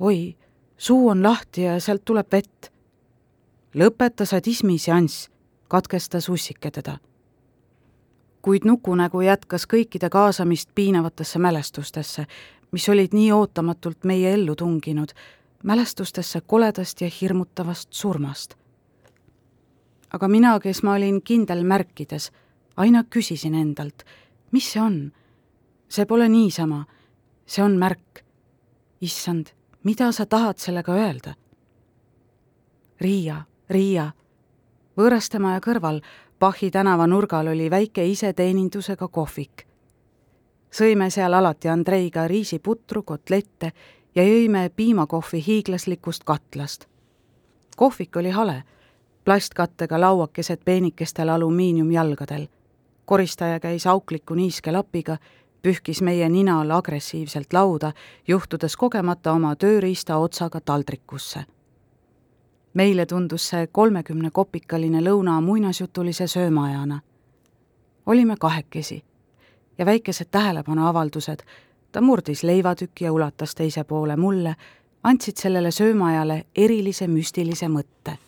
oi, 0.01 0.37
suu 0.77 1.09
on 1.09 1.23
lahti 1.23 1.63
ja 1.63 1.81
sealt 1.81 2.05
tuleb 2.05 2.33
vett. 2.33 2.73
lõpeta 3.75 4.25
sadismiseanss, 4.25 5.31
katkestas 5.69 6.29
ussike 6.29 6.71
teda 6.71 6.99
kuid 8.43 8.65
Nukunägu 8.65 9.21
jätkas 9.21 9.67
kõikide 9.67 10.09
kaasamist 10.11 10.71
piinavatesse 10.75 11.39
mälestustesse, 11.39 12.27
mis 12.73 12.89
olid 12.89 13.13
nii 13.13 13.33
ootamatult 13.33 14.05
meie 14.05 14.35
ellu 14.35 14.57
tunginud, 14.57 15.13
mälestustesse 15.63 16.41
koledast 16.41 17.01
ja 17.01 17.11
hirmutavast 17.21 17.93
surmast. 17.93 18.55
aga 20.13 20.29
mina, 20.29 20.61
kes 20.61 20.83
ma 20.83 20.95
olin 20.95 21.23
kindel 21.23 21.65
märkides, 21.65 22.33
aina 22.77 23.05
küsisin 23.05 23.55
endalt, 23.55 24.03
mis 24.53 24.73
see 24.73 24.83
on? 24.83 25.13
see 25.89 26.07
pole 26.07 26.29
niisama, 26.29 26.85
see 27.47 27.65
on 27.65 27.79
märk. 27.79 28.25
issand, 29.01 29.47
mida 29.85 30.13
sa 30.13 30.27
tahad 30.27 30.59
sellega 30.59 30.93
öelda? 30.93 31.35
Riia, 33.01 33.45
Riia, 33.71 34.11
võõrastemaja 34.97 35.61
kõrval 35.61 36.01
Bachi 36.41 36.71
tänava 36.71 37.07
nurgal 37.07 37.47
oli 37.47 37.71
väike 37.71 38.07
iseteenindusega 38.07 39.09
kohvik. 39.09 39.67
sõime 40.73 41.11
seal 41.11 41.35
alati 41.35 41.69
Andreiga 41.69 42.29
riisiputru, 42.29 43.03
kotlette 43.03 43.73
ja 44.15 44.23
jõime 44.23 44.71
piimakohvi 44.77 45.43
hiiglaslikust 45.47 46.25
katlast. 46.25 46.87
kohvik 47.77 48.17
oli 48.17 48.31
hale, 48.31 48.63
plastkattega 49.25 50.01
lauakesed 50.01 50.65
peenikestel 50.65 51.29
alumiiniumjalgadel. 51.29 52.47
koristaja 53.05 53.61
käis 53.61 53.87
aukliku 53.87 54.35
niiske 54.35 54.73
lapiga, 54.73 55.17
pühkis 55.63 56.03
meie 56.03 56.29
nina 56.29 56.61
all 56.61 56.71
agressiivselt 56.71 57.53
lauda, 57.53 57.93
juhtudes 58.29 58.77
kogemata 58.77 59.33
oma 59.33 59.57
tööriista 59.57 60.17
otsaga 60.17 60.61
taldrikusse 60.61 61.45
meile 62.75 63.07
tundus 63.07 63.49
see 63.49 63.67
kolmekümnekopikaline 63.67 65.01
lõuna 65.01 65.41
muinasjutulise 65.41 66.27
söömaajana. 66.27 67.01
olime 68.07 68.37
kahekesi 68.41 69.05
ja 69.79 69.87
väikesed 69.87 70.27
tähelepanuavaldused, 70.31 71.39
ta 71.93 72.01
murdis 72.01 72.43
leivatüki 72.43 73.05
ja 73.05 73.13
ulatas 73.13 73.55
teise 73.55 73.85
poole 73.85 74.17
mulle, 74.17 74.57
andsid 75.03 75.37
sellele 75.37 75.71
söömaajale 75.71 76.45
erilise 76.57 77.07
müstilise 77.07 77.67
mõtte. 77.67 78.19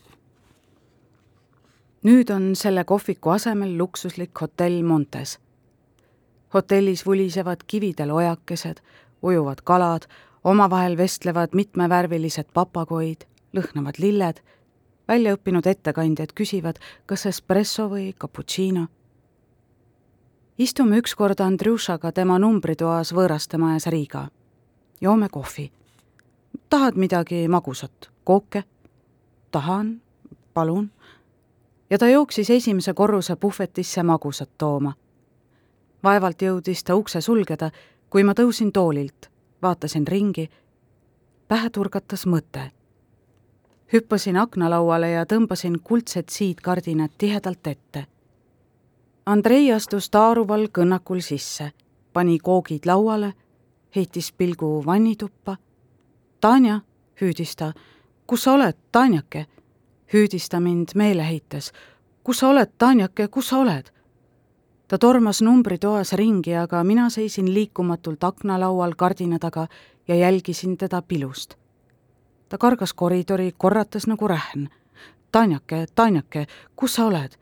nüüd 2.03 2.31
on 2.35 2.57
selle 2.57 2.85
kohviku 2.85 3.31
asemel 3.31 3.79
luksuslik 3.79 4.41
hotell 4.41 4.83
Montes. 4.83 5.39
hotellis 6.55 7.07
vulisevad 7.07 7.61
kividel 7.67 8.11
ojakesed, 8.11 8.77
ujuvad 9.23 9.59
kalad, 9.65 10.03
omavahel 10.45 10.97
vestlevad 10.97 11.49
mitmevärvilised 11.53 12.47
papagoid, 12.55 13.32
lõhnavad 13.53 13.99
lilled, 13.99 14.41
väljaõppinud 15.09 15.67
ettekandjad 15.67 16.33
küsivad, 16.35 16.79
kas 17.07 17.27
espresso 17.27 17.89
või 17.91 18.13
cappuccino. 18.13 18.87
istume 20.59 20.99
ükskord 20.99 21.41
Andrjušaga 21.41 22.13
tema 22.13 22.39
numbritoas 22.39 23.13
võõraste 23.13 23.59
majas 23.59 23.87
Riiga. 23.87 24.29
joome 25.01 25.29
kohvi. 25.29 25.73
tahad 26.71 26.97
midagi 26.97 27.49
magusat, 27.49 28.11
kooke? 28.25 28.65
tahan, 29.51 30.03
palun. 30.55 30.91
ja 31.91 31.99
ta 31.99 32.09
jooksis 32.09 32.51
esimese 32.51 32.95
korruse 32.95 33.37
puhvetisse 33.37 34.03
magusat 34.03 34.51
tooma. 34.59 34.95
vaevalt 36.05 36.43
jõudis 36.43 36.85
ta 36.85 36.95
ukse 36.95 37.21
sulgeda, 37.21 37.71
kui 38.11 38.23
ma 38.25 38.33
tõusin 38.33 38.73
toolilt, 38.73 39.31
vaatasin 39.63 40.07
ringi. 40.07 40.51
pähe 41.49 41.71
turgatas 41.71 42.27
mõte. 42.27 42.82
Hüppasin 43.93 44.37
aknalauale 44.37 45.11
ja 45.11 45.25
tõmbasin 45.25 45.79
kuldsed 45.85 46.29
siidkardinad 46.29 47.11
tihedalt 47.19 47.67
ette. 47.67 48.07
Andrei 49.27 49.73
astus 49.73 50.11
taaruval 50.11 50.69
kõnnakul 50.73 51.21
sisse, 51.21 51.73
pani 52.13 52.39
koogid 52.39 52.87
lauale, 52.87 53.33
heitis 53.97 54.33
pilgu 54.33 54.83
vannituppa. 54.87 55.57
Tanja, 56.41 56.81
hüüdis 57.21 57.57
ta 57.57 57.73
kus 58.33 58.43
sa 58.43 58.53
oled, 58.53 58.77
Tanjake? 58.93 59.47
hüüdis 60.13 60.49
ta 60.49 60.61
mind 60.61 60.89
meeleheites. 60.95 61.73
kus 62.25 62.39
sa 62.39 62.49
oled, 62.49 62.71
Tanjake, 62.79 63.29
kus 63.29 63.49
sa 63.49 63.59
oled? 63.59 63.91
ta 64.89 64.99
tormas 64.99 65.43
numbritoas 65.43 66.13
ringi, 66.13 66.55
aga 66.57 66.85
mina 66.85 67.11
seisin 67.11 67.55
liikumatult 67.55 68.25
aknalaual 68.25 68.95
kardina 68.97 69.39
taga 69.39 69.67
ja 70.09 70.15
jälgisin 70.15 70.77
teda 70.77 71.03
pilust. 71.03 71.55
Ta 72.53 72.59
kargas 72.59 72.93
koridori, 72.93 73.53
korrates 73.59 74.07
nagu 74.07 74.29
rähn. 74.29 74.69
Tanjake, 75.33 75.87
Tanjake, 75.95 76.47
kus 76.77 76.95
sa 76.95 77.07
oled? 77.07 77.33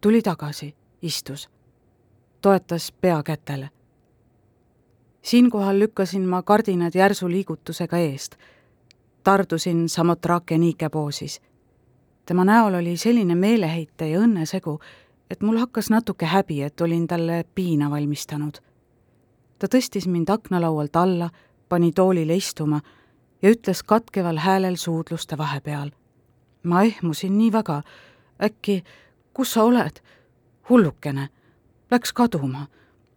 tuli 0.00 0.22
tagasi, 0.22 0.74
istus, 1.02 1.48
toetas 2.40 2.92
pea 2.92 3.22
kätele. 3.22 3.70
siinkohal 5.22 5.78
lükkasin 5.78 6.28
ma 6.28 6.42
kardinad 6.42 6.94
järsu 6.94 7.28
liigutusega 7.28 7.96
eest 7.96 8.36
tardusin 9.24 9.88
Samotrake 9.88 10.58
Niike 10.58 10.88
poosis. 10.88 11.40
tema 12.26 12.44
näol 12.44 12.74
oli 12.74 12.96
selline 12.96 13.34
meeleheite 13.34 14.08
ja 14.08 14.20
õnnesegu, 14.20 14.80
et 15.30 15.42
mul 15.42 15.58
hakkas 15.58 15.90
natuke 15.90 16.26
häbi, 16.26 16.62
et 16.62 16.80
olin 16.80 17.06
talle 17.06 17.44
piina 17.54 17.90
valmistanud. 17.90 18.54
ta 19.58 19.66
tõstis 19.66 20.06
mind 20.06 20.28
aknalaualt 20.28 20.96
alla, 20.96 21.30
pani 21.68 21.92
toolile 21.92 22.36
istuma 22.36 22.80
ja 23.44 23.50
ütles 23.50 23.82
katkeval 23.82 24.36
häälel 24.40 24.76
suudluste 24.76 25.38
vahepeal. 25.38 25.90
ma 26.62 26.82
ehmusin 26.82 27.38
nii 27.38 27.52
väga, 27.52 27.82
äkki, 28.42 28.84
kus 29.34 29.52
sa 29.52 29.62
oled? 29.62 30.00
hullukene, 30.68 31.28
läks 31.90 32.12
kaduma. 32.12 32.66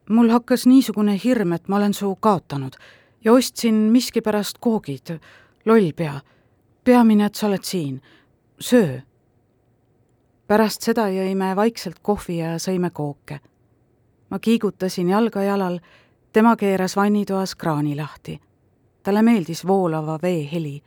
mul 0.09 0.29
hakkas 0.29 0.65
niisugune 0.67 1.19
hirm, 1.23 1.53
et 1.53 1.67
ma 1.67 1.75
olen 1.75 1.93
su 1.93 2.15
kaotanud 2.15 2.75
ja 3.23 3.33
ostsin 3.33 3.75
miskipärast 3.75 4.57
koogid 4.59 5.19
loll 5.65 5.91
pea, 5.95 6.19
peamine, 6.83 7.25
et 7.25 7.35
sa 7.35 7.47
oled 7.47 7.63
siin, 7.63 8.01
söö. 8.59 8.99
pärast 10.47 10.81
seda 10.81 11.07
jõime 11.07 11.55
vaikselt 11.55 11.99
kohvi 12.01 12.37
ja 12.37 12.57
sõime 12.59 12.89
kooke. 12.91 13.39
ma 14.29 14.39
kiigutasin 14.39 15.09
jalga 15.09 15.43
jalal, 15.43 15.79
tema 16.33 16.55
keeras 16.55 16.95
vannitoas 16.95 17.55
kraani 17.55 17.95
lahti. 17.95 18.41
Talle 19.07 19.21
meeldis 19.23 19.61
voolava 19.67 20.17
vee 20.21 20.49
heli 20.51 20.81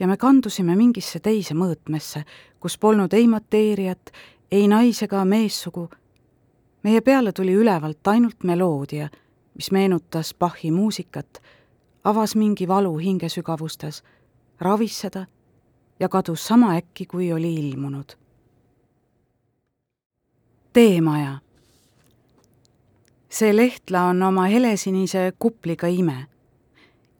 ja 0.00 0.06
me 0.10 0.16
kandusime 0.16 0.74
mingisse 0.76 1.20
teise 1.22 1.54
mõõtmesse, 1.54 2.24
kus 2.58 2.74
polnud 2.78 3.14
ei 3.14 3.28
mateeriat, 3.30 4.10
ei 4.50 4.66
nais- 4.68 5.02
ega 5.02 5.24
meessugu. 5.24 5.88
meie 6.82 7.00
peale 7.00 7.32
tuli 7.32 7.54
ülevalt 7.54 8.06
ainult 8.06 8.44
meloodia, 8.44 9.08
mis 9.54 9.70
meenutas 9.70 10.34
Bachi 10.34 10.70
muusikat 10.70 11.42
avas 12.04 12.34
mingi 12.36 12.68
valu 12.68 12.96
hingesügavustes, 12.98 14.02
ravis 14.60 15.00
seda 15.00 15.26
ja 16.00 16.08
kadus 16.08 16.46
sama 16.46 16.76
äkki, 16.76 17.06
kui 17.06 17.32
oli 17.32 17.54
ilmunud. 17.54 18.16
teemaja. 20.72 21.38
see 23.28 23.56
lehtla 23.56 24.02
on 24.02 24.22
oma 24.22 24.44
helesinise 24.44 25.32
kupliga 25.38 25.86
ime. 25.86 26.26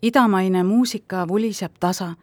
Idamaine 0.03 0.63
muusika 0.63 1.29
vuliseb 1.29 1.73
tasa, 1.81 2.15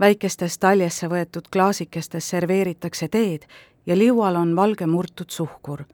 väikestes 0.00 0.58
taljesse 0.58 1.06
võetud 1.06 1.46
klaasikestes 1.52 2.30
serveeritakse 2.30 3.08
teed 3.08 3.46
ja 3.86 3.98
liual 3.98 4.36
on 4.36 4.56
valge 4.56 4.86
murtud 4.86 5.30
suhkur. 5.30 5.84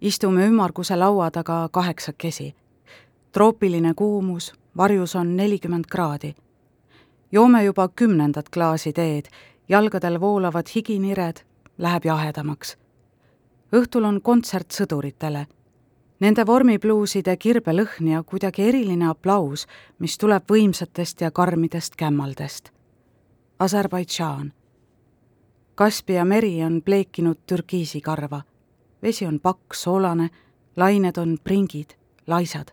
istume 0.00 0.46
ümmarguse 0.46 0.96
laua 0.96 1.30
taga 1.30 1.68
kaheksakesi. 1.72 2.54
troopiline 3.32 3.94
kuumus 3.94 4.54
varjus 4.76 5.16
on 5.16 5.36
nelikümmend 5.36 5.84
kraadi. 5.90 6.34
joome 7.32 7.64
juba 7.64 7.88
kümnendat 7.88 8.48
klaasi 8.48 8.92
teed, 8.92 9.24
jalgadel 9.68 10.20
voolavad 10.20 10.66
higinired, 10.74 11.36
läheb 11.78 12.04
jahedamaks. 12.04 12.76
õhtul 13.72 14.04
on 14.04 14.22
kontsert 14.22 14.70
sõduritele. 14.70 15.46
Nende 16.22 16.44
vormipluuside 16.46 17.34
kirbelõhn 17.36 18.12
ja 18.12 18.20
kuidagi 18.22 18.62
eriline 18.68 19.08
aplaus, 19.10 19.66
mis 19.98 20.14
tuleb 20.18 20.44
võimsatest 20.50 21.24
ja 21.24 21.30
karmidest 21.34 21.96
kämmaldest. 21.98 22.70
Aserbaidžaan. 23.58 24.52
Kaspia 25.74 26.24
meri 26.24 26.62
on 26.64 26.82
pleekinud 26.82 27.38
türkiisikarva. 27.46 28.42
vesi 29.02 29.26
on 29.26 29.40
paks, 29.40 29.82
soolane, 29.82 30.30
lained 30.76 31.16
on 31.18 31.38
pringid, 31.44 31.98
laisad 32.26 32.70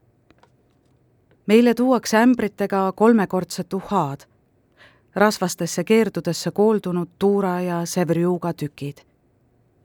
meile 1.49 1.73
tuuakse 1.73 2.17
ämbritega 2.17 2.91
kolmekordsed 2.95 3.73
uhhaad, 3.73 4.19
rasvastesse 5.15 5.83
keerdudesse 5.83 6.51
kooldunud 6.51 7.09
tuura 7.19 7.55
ja 7.62 7.79
sevrjuuga 7.89 8.51
tükid, 8.53 9.01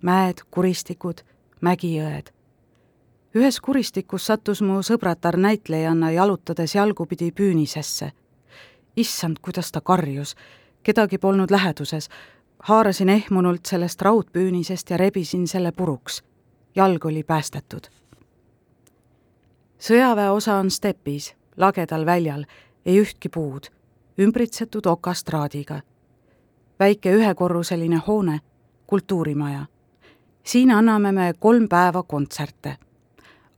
mäed, 0.03 0.45
kuristikud, 0.51 1.23
mägijõed. 1.65 2.34
Ühes 3.35 3.61
kuristikus 3.61 4.27
sattus 4.27 4.63
mu 4.63 4.83
sõbratar 4.83 5.37
näitlejanna 5.37 6.11
jalutades 6.11 6.75
jalgupidi 6.75 7.33
püünisesse. 7.33 8.13
issand, 8.97 9.37
kuidas 9.43 9.73
ta 9.73 9.81
karjus, 9.81 10.37
kedagi 10.83 11.19
polnud 11.19 11.51
läheduses, 11.51 12.09
haarasin 12.59 13.09
ehmunult 13.09 13.67
sellest 13.67 14.03
raudpüünisest 14.03 14.91
ja 14.91 14.97
rebisin 14.97 15.49
selle 15.49 15.73
puruks. 15.73 16.23
jalg 16.77 17.07
oli 17.07 17.23
päästetud 17.23 17.91
sõjaväeosa 19.85 20.55
on 20.55 20.71
stepis 20.71 21.35
lagedal 21.57 22.07
väljal, 22.07 22.45
ei 22.87 23.01
ühtki 23.01 23.29
puud, 23.29 23.69
ümbritsetud 24.19 24.87
okastraadiga. 24.87 25.81
väike 26.79 27.13
ühekorruseline 27.13 28.01
hoone, 28.07 28.41
kultuurimaja. 28.87 29.67
siin 30.45 30.71
anname 30.71 31.13
me 31.13 31.33
kolm 31.39 31.69
päeva 31.69 32.03
kontserte. 32.03 32.77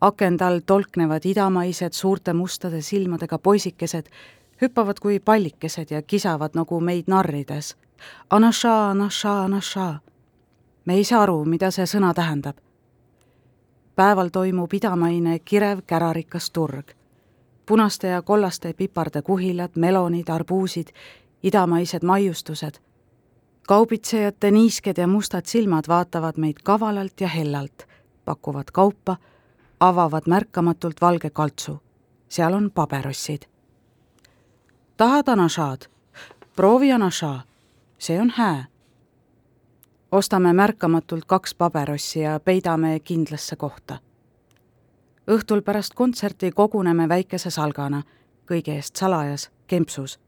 Akende 0.07 0.45
all 0.45 0.61
tolknevad 0.67 1.25
idamaised 1.27 1.93
suurte 1.93 2.33
mustade 2.33 2.83
silmadega 2.83 3.39
poisikesed, 3.39 4.07
hüppavad 4.63 5.01
kui 5.03 5.21
pallikesed 5.21 5.91
ja 5.91 6.03
kisavad 6.03 6.55
nagu 6.55 6.81
meid 6.81 7.11
narrides. 7.11 7.75
Anaša, 8.31 8.91
anaša, 8.91 9.41
anaša. 9.45 9.89
me 10.85 10.95
ei 10.95 11.05
saa 11.05 11.23
aru, 11.23 11.45
mida 11.45 11.71
see 11.71 11.87
sõna 11.87 12.15
tähendab 12.15 12.57
päeval 13.97 14.29
toimub 14.29 14.75
idamaine 14.77 15.39
kirev 15.39 15.81
kärarikas 15.87 16.51
turg 16.51 16.93
punaste 17.67 18.09
ja 18.09 18.23
kollaste 18.23 18.73
piparde 18.73 19.23
kuhilad, 19.23 19.71
melonid, 19.77 20.29
arbuusid, 20.29 20.87
idamaised 21.43 22.03
maiustused. 22.03 22.75
kaubitsejate 23.69 24.51
niisked 24.51 24.99
ja 24.99 25.07
mustad 25.07 25.47
silmad 25.47 25.85
vaatavad 25.89 26.35
meid 26.37 26.57
kavalalt 26.63 27.21
ja 27.21 27.29
hellalt, 27.29 27.87
pakuvad 28.25 28.65
kaupa, 28.73 29.17
avavad 29.81 30.23
märkamatult 30.27 31.01
valge 31.01 31.31
kaltsu. 31.31 31.83
seal 32.29 32.53
on 32.53 32.71
paberossid. 32.71 33.43
tahad 34.97 35.29
anašaad? 35.29 35.81
proovi 36.57 36.93
anašaa, 36.93 37.43
see 37.99 38.21
on 38.21 38.31
hää. 38.37 38.65
ostame 40.13 40.53
märkamatult 40.53 41.25
kaks 41.25 41.55
paberossi 41.55 42.21
ja 42.21 42.41
peidame 42.41 43.01
kindlasse 43.01 43.57
kohta 43.57 43.99
õhtul 45.31 45.63
pärast 45.63 45.95
kontserti 45.95 46.51
koguneme 46.51 47.09
väikese 47.09 47.51
salgana, 47.51 48.03
kõige 48.47 48.77
eest 48.77 48.97
salajas, 48.97 49.51
kempsus. 49.67 50.19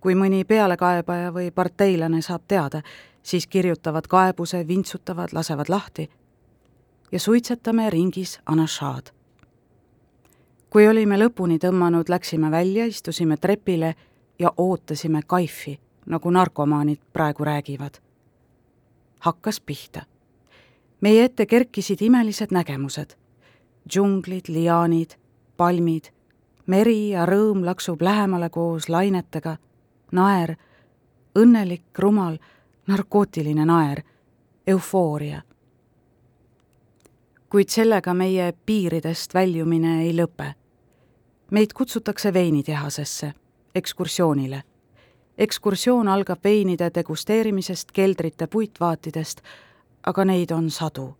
kui 0.00 0.14
mõni 0.14 0.44
pealekaebaja 0.44 1.32
või 1.34 1.50
parteilane 1.50 2.22
saab 2.22 2.42
teada, 2.48 2.82
siis 3.22 3.46
kirjutavad 3.46 4.06
kaebuse, 4.06 4.66
vintsutavad, 4.68 5.32
lasevad 5.32 5.68
lahti. 5.68 6.10
Ja 7.12 7.20
suitsetame 7.20 7.90
ringis 7.90 8.40
anašaad. 8.46 9.10
kui 10.70 10.88
olime 10.88 11.16
lõpuni 11.16 11.58
tõmmanud, 11.58 12.08
läksime 12.08 12.50
välja, 12.50 12.84
istusime 12.86 13.36
trepile 13.36 13.94
ja 14.38 14.52
ootasime 14.56 15.20
kaifi, 15.26 15.80
nagu 16.06 16.30
narkomaanid 16.30 16.98
praegu 17.12 17.44
räägivad. 17.44 17.94
hakkas 19.20 19.60
pihta. 19.60 20.02
meie 21.00 21.24
ette 21.24 21.46
kerkisid 21.46 22.00
imelised 22.00 22.48
nägemused. 22.50 23.16
džunglid, 23.88 24.48
liaanid, 24.48 25.10
palmid, 25.56 26.04
meri 26.66 27.10
ja 27.10 27.26
rõõm 27.26 27.64
laksub 27.64 28.02
lähemale 28.02 28.50
koos 28.50 28.88
lainetega, 28.88 29.56
naer, 30.12 30.56
õnnelik, 31.38 31.84
rumal, 31.98 32.38
narkootiline 32.86 33.64
naer, 33.64 34.02
eufooria. 34.66 35.42
Kuid 37.50 37.68
sellega 37.68 38.14
meie 38.14 38.52
piiridest 38.66 39.34
väljumine 39.34 40.02
ei 40.02 40.12
lõpe. 40.12 40.54
meid 41.50 41.72
kutsutakse 41.72 42.32
veinitehasesse 42.32 43.32
ekskursioonile. 43.74 44.62
ekskursioon 45.38 46.08
algab 46.08 46.38
veinide 46.44 46.90
degusteerimisest, 46.94 47.92
keldrite 47.92 48.46
puitvaatidest, 48.46 49.40
aga 50.06 50.24
neid 50.24 50.50
on 50.50 50.70
sadu. 50.70 51.16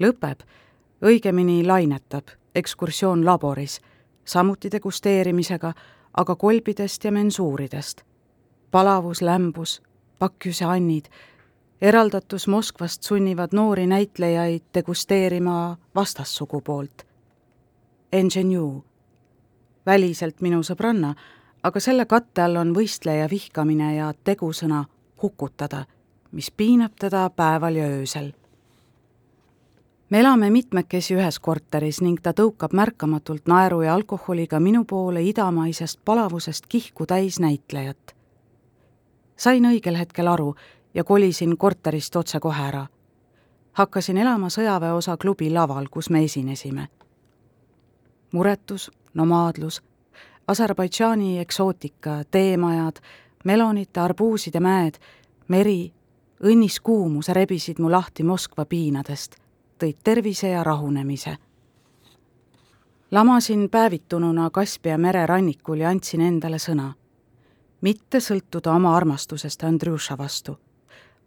lõpeb, 0.00 0.40
õigemini 1.02 1.66
lainetab, 1.66 2.24
ekskursioon 2.54 3.24
laboris, 3.24 3.80
samuti 4.24 4.70
degusteerimisega, 4.70 5.72
aga 6.16 6.36
kolbidest 6.36 7.04
ja 7.04 7.12
mensuuridest. 7.12 8.02
palavus, 8.70 9.22
lämbus, 9.22 9.82
pakjuse 10.18 10.64
annid, 10.64 11.04
eraldatus 11.80 12.48
Moskvast 12.48 13.02
sunnivad 13.02 13.52
noori 13.52 13.86
näitlejaid 13.86 14.62
degusteerima 14.74 15.76
vastassugupoolt. 15.94 17.06
Ingenue, 18.12 18.82
väliselt 19.86 20.40
minu 20.40 20.62
sõbranna 20.62 21.14
aga 21.64 21.80
selle 21.80 22.04
katte 22.06 22.44
all 22.44 22.60
on 22.60 22.72
võistleja 22.76 23.26
vihkamine 23.30 23.94
ja 23.96 24.12
tegusõna 24.24 24.84
hukutada, 25.22 25.84
mis 26.32 26.50
piinab 26.50 26.96
teda 27.00 27.28
päeval 27.30 27.80
ja 27.80 27.86
öösel. 27.88 28.32
me 30.10 30.20
elame 30.20 30.50
mitmekesi 30.50 31.14
ühes 31.14 31.38
korteris 31.40 32.00
ning 32.00 32.20
ta 32.22 32.32
tõukab 32.32 32.72
märkamatult 32.72 33.48
naeru 33.48 33.80
ja 33.82 33.94
alkoholiga 33.94 34.60
minu 34.60 34.84
poole 34.84 35.22
idamaisest 35.22 36.00
palavusest 36.04 36.66
kihku 36.68 37.06
täis 37.06 37.40
näitlejat. 37.40 38.14
sain 39.36 39.64
õigel 39.64 39.96
hetkel 39.96 40.28
aru 40.28 40.54
ja 40.94 41.04
kolisin 41.04 41.56
korterist 41.56 42.16
otsekohe 42.16 42.62
ära. 42.62 42.86
hakkasin 43.72 44.16
elama 44.16 44.46
sõjaväeosa 44.48 45.16
klubi 45.16 45.50
laval, 45.50 45.86
kus 45.90 46.10
me 46.10 46.24
esinesime. 46.24 46.88
muretus, 48.32 48.90
nomaadlus 49.14 49.82
Aserbaidžaani 50.48 51.38
eksootika, 51.38 52.24
teemajad, 52.30 52.96
melonite, 53.44 54.00
arbuuside 54.00 54.60
mäed, 54.60 54.98
meri, 55.48 55.92
õnnis 56.44 56.80
kuumus 56.84 57.30
rebisid 57.32 57.80
mu 57.80 57.88
lahti 57.90 58.26
Moskva 58.28 58.66
piinadest, 58.68 59.38
tõid 59.80 59.96
tervise 60.04 60.48
ja 60.48 60.64
rahunemise. 60.64 61.36
lamasin 63.10 63.70
päevitununa 63.70 64.50
Kaspia 64.50 64.98
mere 64.98 65.26
rannikul 65.26 65.80
ja 65.80 65.88
andsin 65.88 66.20
endale 66.20 66.58
sõna. 66.58 66.92
mitte 67.80 68.20
sõltuda 68.20 68.76
oma 68.76 68.96
armastusest 68.96 69.64
Andrjuša 69.64 70.18
vastu, 70.18 70.58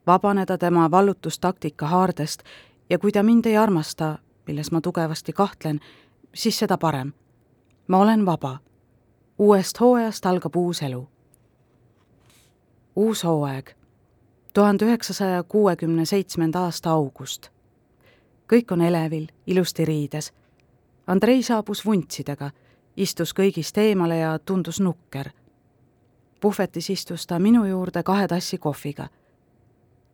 vabaneda 0.08 0.58
tema 0.58 0.92
vallutustaktika 0.92 1.88
haardest 1.88 2.44
ja 2.90 3.00
kui 3.00 3.12
ta 3.12 3.24
mind 3.24 3.46
ei 3.46 3.58
armasta, 3.58 4.18
milles 4.48 4.72
ma 4.72 4.82
tugevasti 4.82 5.34
kahtlen, 5.34 5.80
siis 6.34 6.60
seda 6.60 6.78
parem. 6.78 7.14
ma 7.88 7.98
olen 7.98 8.26
vaba 8.26 8.58
uuest 9.38 9.80
hooajast 9.80 10.26
algab 10.26 10.56
uus 10.56 10.82
elu. 10.82 11.08
uus 12.96 13.24
hooaeg, 13.24 13.72
tuhande 14.54 14.86
üheksasaja 14.86 15.44
kuuekümne 15.44 16.06
seitsmenda 16.06 16.60
aasta 16.60 16.90
august. 16.90 17.50
kõik 18.54 18.72
on 18.72 18.82
elevil, 18.82 19.28
ilusti 19.48 19.86
riides. 19.86 20.34
Andrei 21.08 21.44
saabus 21.44 21.86
vuntsidega, 21.86 22.52
istus 22.98 23.34
kõigist 23.34 23.78
eemale 23.78 24.18
ja 24.18 24.40
tundus 24.40 24.80
nukker. 24.80 25.30
puhvetis 26.42 26.90
istus 26.90 27.28
ta 27.28 27.40
minu 27.40 27.66
juurde 27.66 28.04
kahe 28.04 28.28
tassi 28.28 28.58
kohviga. 28.58 29.08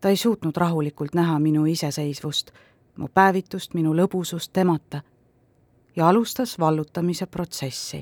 Ta 0.04 0.10
ei 0.10 0.18
suutnud 0.18 0.58
rahulikult 0.58 1.16
näha 1.16 1.39
minu 1.39 1.66
iseseisvust, 1.66 2.52
mu 2.98 3.08
päevitust, 3.08 3.74
minu 3.74 3.94
lõbusust 3.96 4.52
temata 4.54 5.02
ja 5.96 6.10
alustas 6.10 6.60
vallutamise 6.60 7.26
protsessi 7.26 8.02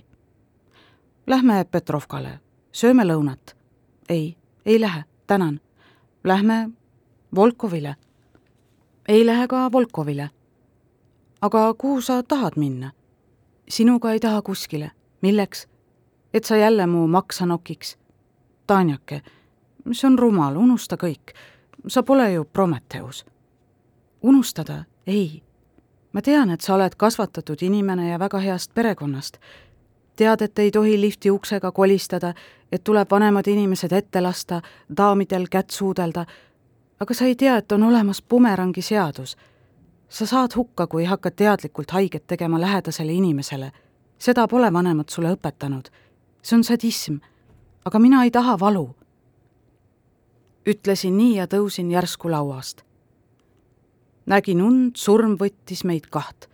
Lähme 1.27 1.65
Petrovkale, 1.71 2.39
sööme 2.71 3.03
lõunat. 3.05 3.55
ei, 4.09 4.37
ei 4.65 4.81
lähe, 4.81 5.03
tänan. 5.27 5.59
Lähme 6.23 6.69
Volkovile. 7.35 7.95
ei 9.07 9.25
lähe 9.25 9.47
ka 9.47 9.71
Volkovile. 9.71 10.29
aga 11.41 11.73
kuhu 11.73 12.01
sa 12.01 12.23
tahad 12.23 12.53
minna? 12.55 12.91
sinuga 13.69 14.11
ei 14.11 14.19
taha 14.19 14.41
kuskile. 14.41 14.91
milleks? 15.21 15.67
et 16.33 16.43
sa 16.43 16.55
jälle 16.55 16.87
mu 16.87 17.07
maksa 17.07 17.45
nokiks? 17.45 17.97
Tanjake, 18.67 19.21
see 19.91 20.07
on 20.07 20.19
rumal, 20.19 20.55
unusta 20.55 20.95
kõik. 20.95 21.33
Sa 21.87 22.03
pole 22.03 22.31
ju 22.33 22.45
Prometheus. 22.45 23.25
unustada? 24.21 24.83
ei. 25.07 25.43
ma 26.13 26.21
tean, 26.21 26.49
et 26.49 26.61
sa 26.61 26.75
oled 26.75 26.95
kasvatatud 26.97 27.57
inimene 27.61 28.09
ja 28.09 28.19
väga 28.19 28.39
heast 28.39 28.73
perekonnast 28.73 29.37
tead, 30.15 30.41
et 30.41 30.59
ei 30.59 30.71
tohi 30.71 31.01
lifti 31.01 31.31
uksega 31.31 31.71
kolistada, 31.71 32.33
et 32.71 32.83
tuleb 32.83 33.11
vanemad 33.11 33.47
inimesed 33.47 33.91
ette 33.91 34.21
lasta, 34.21 34.61
daamidel 34.97 35.47
kätt 35.49 35.69
suudelda, 35.69 36.25
aga 36.99 37.13
sa 37.13 37.25
ei 37.25 37.35
tea, 37.35 37.57
et 37.57 37.71
on 37.71 37.83
olemas 37.83 38.21
bumerangi 38.29 38.81
seadus. 38.81 39.37
sa 40.09 40.25
saad 40.25 40.51
hukka, 40.55 40.87
kui 40.87 41.05
hakkad 41.05 41.33
teadlikult 41.35 41.91
haiget 41.91 42.27
tegema 42.27 42.61
lähedasele 42.61 43.13
inimesele. 43.13 43.71
seda 44.19 44.47
pole 44.47 44.73
vanemad 44.73 45.09
sulle 45.09 45.33
õpetanud. 45.33 45.89
see 46.41 46.57
on 46.57 46.63
sadism. 46.63 47.15
aga 47.85 47.99
mina 47.99 48.23
ei 48.23 48.31
taha 48.31 48.59
valu. 48.59 48.95
Ütlesin 50.67 51.17
nii 51.17 51.35
ja 51.35 51.47
tõusin 51.47 51.91
järsku 51.91 52.31
lauast. 52.31 52.81
nägin 54.25 54.61
und, 54.61 54.95
surm 54.95 55.35
võttis 55.35 55.83
meid 55.83 56.07
kaht 56.09 56.51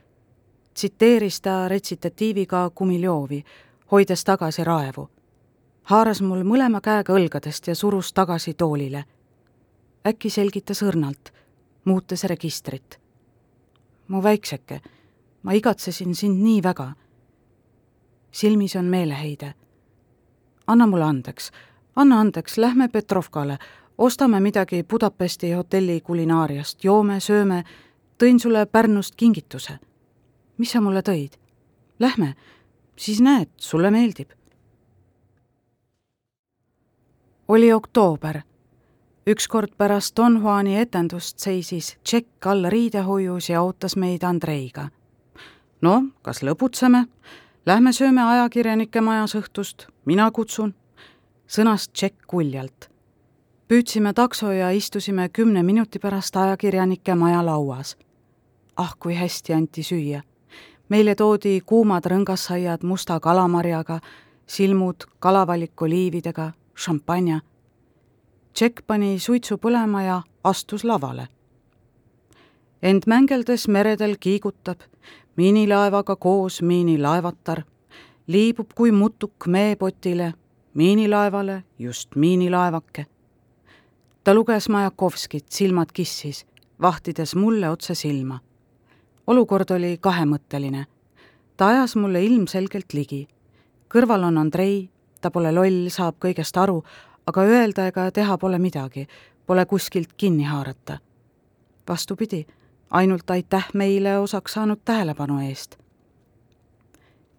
tsiteeris 0.78 1.42
ta 1.42 1.68
retsitatiiviga 1.68 2.70
Kumiljovi, 2.76 3.44
hoides 3.92 4.24
tagasi 4.24 4.64
raevu. 4.64 5.10
haaras 5.84 6.22
mul 6.22 6.44
mõlema 6.44 6.82
käega 6.82 7.14
õlgadest 7.14 7.68
ja 7.68 7.76
surus 7.76 8.14
tagasi 8.14 8.54
toolile. 8.54 9.06
äkki 10.08 10.30
selgitas 10.30 10.84
õrnalt, 10.84 11.34
muutes 11.86 12.24
registrit. 12.24 13.00
mu 14.08 14.24
väikseke, 14.24 14.82
ma 15.44 15.52
igatsesin 15.52 16.16
sind 16.16 16.44
nii 16.44 16.64
väga. 16.64 16.94
silmis 18.32 18.76
on 18.76 18.86
meeleheide. 18.86 19.54
anna 20.68 20.88
mulle 20.88 21.06
andeks, 21.06 21.52
anna 21.96 22.20
andeks, 22.20 22.58
lähme 22.58 22.88
Petrovkale, 22.88 23.58
ostame 23.98 24.40
midagi 24.40 24.84
Budapesti 24.84 25.52
hotelli 25.52 26.02
kulinaariast, 26.02 26.84
joome, 26.84 27.20
sööme, 27.20 27.64
tõin 28.18 28.40
sulle 28.40 28.66
Pärnust 28.66 29.16
kingituse 29.16 29.80
mis 30.58 30.72
sa 30.72 30.82
mulle 30.82 31.02
tõid? 31.06 31.38
Lähme, 32.00 32.34
siis 32.98 33.22
näed, 33.22 33.50
sulle 33.58 33.92
meeldib. 33.92 34.32
oli 37.48 37.74
oktoober. 37.74 38.42
ükskord 39.28 39.72
pärast 39.78 40.16
Don 40.18 40.38
Juani 40.42 40.78
etendust 40.78 41.40
seisis 41.40 41.98
tšekk 42.04 42.46
all 42.46 42.70
riidehoius 42.70 43.50
ja 43.50 43.62
ootas 43.62 43.96
meid 43.96 44.24
Andreiga. 44.24 44.90
no, 45.82 46.04
kas 46.22 46.44
lõbutseme? 46.44 47.06
Lähme 47.66 47.94
sööme 47.94 48.24
ajakirjanike 48.24 49.02
majas 49.02 49.36
õhtust, 49.36 49.88
mina 50.06 50.32
kutsun, 50.32 50.76
sõnas 51.48 51.90
tšekk 51.90 52.34
uljalt. 52.34 52.90
Püüdsime 53.68 54.14
takso 54.14 54.52
ja 54.52 54.72
istusime 54.72 55.30
kümne 55.30 55.64
minuti 55.64 56.00
pärast 56.00 56.36
ajakirjanike 56.36 57.16
maja 57.16 57.46
lauas. 57.46 57.98
ah, 58.78 58.96
kui 59.00 59.16
hästi 59.16 59.54
anti 59.54 59.84
süüa 59.84 60.22
meile 60.90 61.16
toodi 61.16 61.60
kuumad 61.66 62.06
rõngassaiad 62.06 62.84
musta 62.84 63.20
kalamarjaga, 63.20 64.00
silmud 64.48 65.08
kalavalik 65.20 65.82
oliividega, 65.82 66.52
šampanja. 66.76 67.40
Tšekk 68.54 68.86
pani 68.88 69.20
suitsu 69.20 69.58
põlema 69.58 70.04
ja 70.04 70.22
astus 70.44 70.84
lavale. 70.84 71.28
ent 72.82 73.08
mängeldes 73.08 73.68
meredel 73.68 74.16
kiigutab 74.20 74.80
miinilaevaga 75.36 76.16
koos 76.16 76.62
miinilaevatar, 76.62 77.64
liibub 78.28 78.74
kui 78.76 78.92
mutuk 78.92 79.48
meepotile, 79.48 80.34
miinilaevale 80.74 81.64
just 81.80 82.16
miinilaevake. 82.16 83.06
Ta 84.28 84.34
luges 84.36 84.68
Majakovskit, 84.70 85.46
silmad 85.50 85.94
kissis, 85.96 86.46
vahtides 86.82 87.36
mulle 87.36 87.70
otse 87.70 87.96
silma 87.96 88.42
olukord 89.28 89.72
oli 89.72 89.98
kahemõtteline. 90.02 90.86
ta 91.58 91.68
ajas 91.68 91.96
mulle 91.96 92.24
ilmselgelt 92.24 92.94
ligi. 92.94 93.28
kõrval 93.90 94.24
on 94.24 94.38
Andrei, 94.38 94.90
ta 95.22 95.32
pole 95.32 95.52
loll, 95.52 95.90
saab 95.90 96.16
kõigest 96.20 96.58
aru, 96.58 96.84
aga 97.26 97.42
öelda 97.42 97.88
ega 97.88 98.12
teha 98.12 98.38
pole 98.38 98.60
midagi, 98.60 99.08
pole 99.46 99.66
kuskilt 99.66 100.14
kinni 100.18 100.44
haarata. 100.44 101.00
vastupidi, 101.90 102.46
ainult 102.90 103.30
aitäh 103.30 103.68
meile 103.74 104.20
osaks 104.20 104.54
saanud 104.54 104.80
tähelepanu 104.86 105.40
eest. 105.50 105.78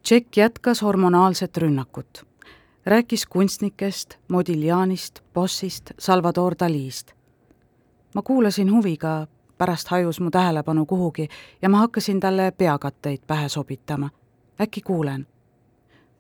Tšekk 0.02 0.36
jätkas 0.36 0.82
hormonaalset 0.82 1.56
rünnakut. 1.56 2.27
Rääkis 2.88 3.26
kunstnikest, 3.26 4.14
Modiglianist, 4.28 5.20
Bossist, 5.34 5.90
Salvador 5.98 6.54
Dalist. 6.60 7.12
ma 8.14 8.22
kuulasin 8.22 8.72
huviga, 8.72 9.26
pärast 9.58 9.88
hajus 9.88 10.20
mu 10.20 10.30
tähelepanu 10.30 10.86
kuhugi 10.86 11.28
ja 11.62 11.68
ma 11.68 11.78
hakkasin 11.78 12.20
talle 12.20 12.50
peakatteid 12.50 13.18
pähe 13.26 13.48
sobitama. 13.48 14.10
äkki 14.60 14.80
kuulen 14.80 15.26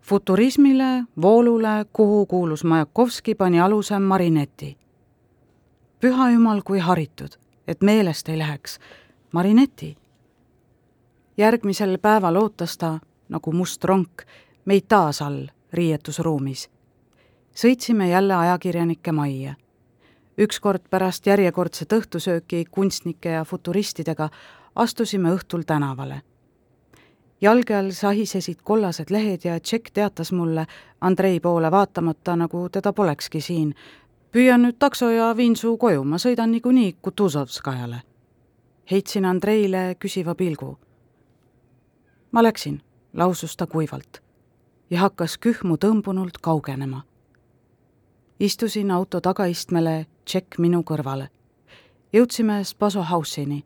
futurismile, 0.00 1.04
voolule, 1.22 1.86
kuhu 1.92 2.26
kuulus 2.26 2.64
Majakovski, 2.64 3.34
pani 3.34 3.60
aluse 3.60 3.98
Marineti. 3.98 4.78
püha 6.00 6.30
jumal, 6.30 6.62
kui 6.64 6.78
haritud, 6.78 7.28
et 7.68 7.82
meelest 7.82 8.28
ei 8.28 8.38
läheks, 8.38 8.78
Marineti. 9.32 9.96
järgmisel 11.36 11.98
päeval 11.98 12.36
ootas 12.36 12.78
ta, 12.78 12.98
nagu 13.28 13.52
must 13.52 13.84
ronk, 13.84 14.22
meid 14.64 14.82
taas 14.88 15.22
all 15.22 15.46
riietusruumis. 15.72 16.70
sõitsime 17.54 18.08
jälle 18.08 18.34
ajakirjanike 18.34 19.12
majja. 19.12 19.54
ükskord 20.38 20.82
pärast 20.90 21.26
järjekordset 21.26 21.92
õhtusööki 21.92 22.64
kunstnike 22.70 23.28
ja 23.28 23.44
futuristidega 23.44 24.30
astusime 24.74 25.34
õhtul 25.34 25.62
tänavale 25.66 26.22
jalge 27.40 27.76
all 27.76 27.90
sahisesid 27.90 28.62
kollased 28.64 29.10
lehed 29.10 29.44
ja 29.44 29.60
Tšekk 29.60 29.90
teatas 29.94 30.32
mulle 30.32 30.66
Andrei 31.00 31.40
poole 31.40 31.70
vaatamata, 31.70 32.36
nagu 32.36 32.68
teda 32.68 32.92
polekski 32.92 33.40
siin. 33.40 33.74
püüan 34.32 34.62
nüüd 34.62 34.76
takso 34.78 35.10
ja 35.10 35.36
viin 35.36 35.56
su 35.56 35.76
koju, 35.76 36.04
ma 36.04 36.16
sõidan 36.16 36.50
niikuinii 36.50 36.96
Kutuzovskajale. 37.02 38.02
heitsin 38.90 39.24
Andreile 39.24 39.96
küsiva 39.98 40.34
pilgu. 40.34 40.78
ma 42.32 42.42
läksin, 42.42 42.82
lausus 43.12 43.56
ta 43.56 43.66
kuivalt 43.66 44.27
ja 44.90 45.00
hakkas 45.00 45.38
kühmu 45.38 45.76
tõmbunult 45.76 46.38
kaugenema. 46.42 47.02
istusin 48.40 48.90
auto 48.90 49.20
tagaistmele, 49.20 50.06
Tšekk 50.24 50.58
minu 50.58 50.82
kõrvale. 50.82 51.28
jõudsime 52.12 52.64
Spaso 52.64 53.02
House'ini. 53.02 53.64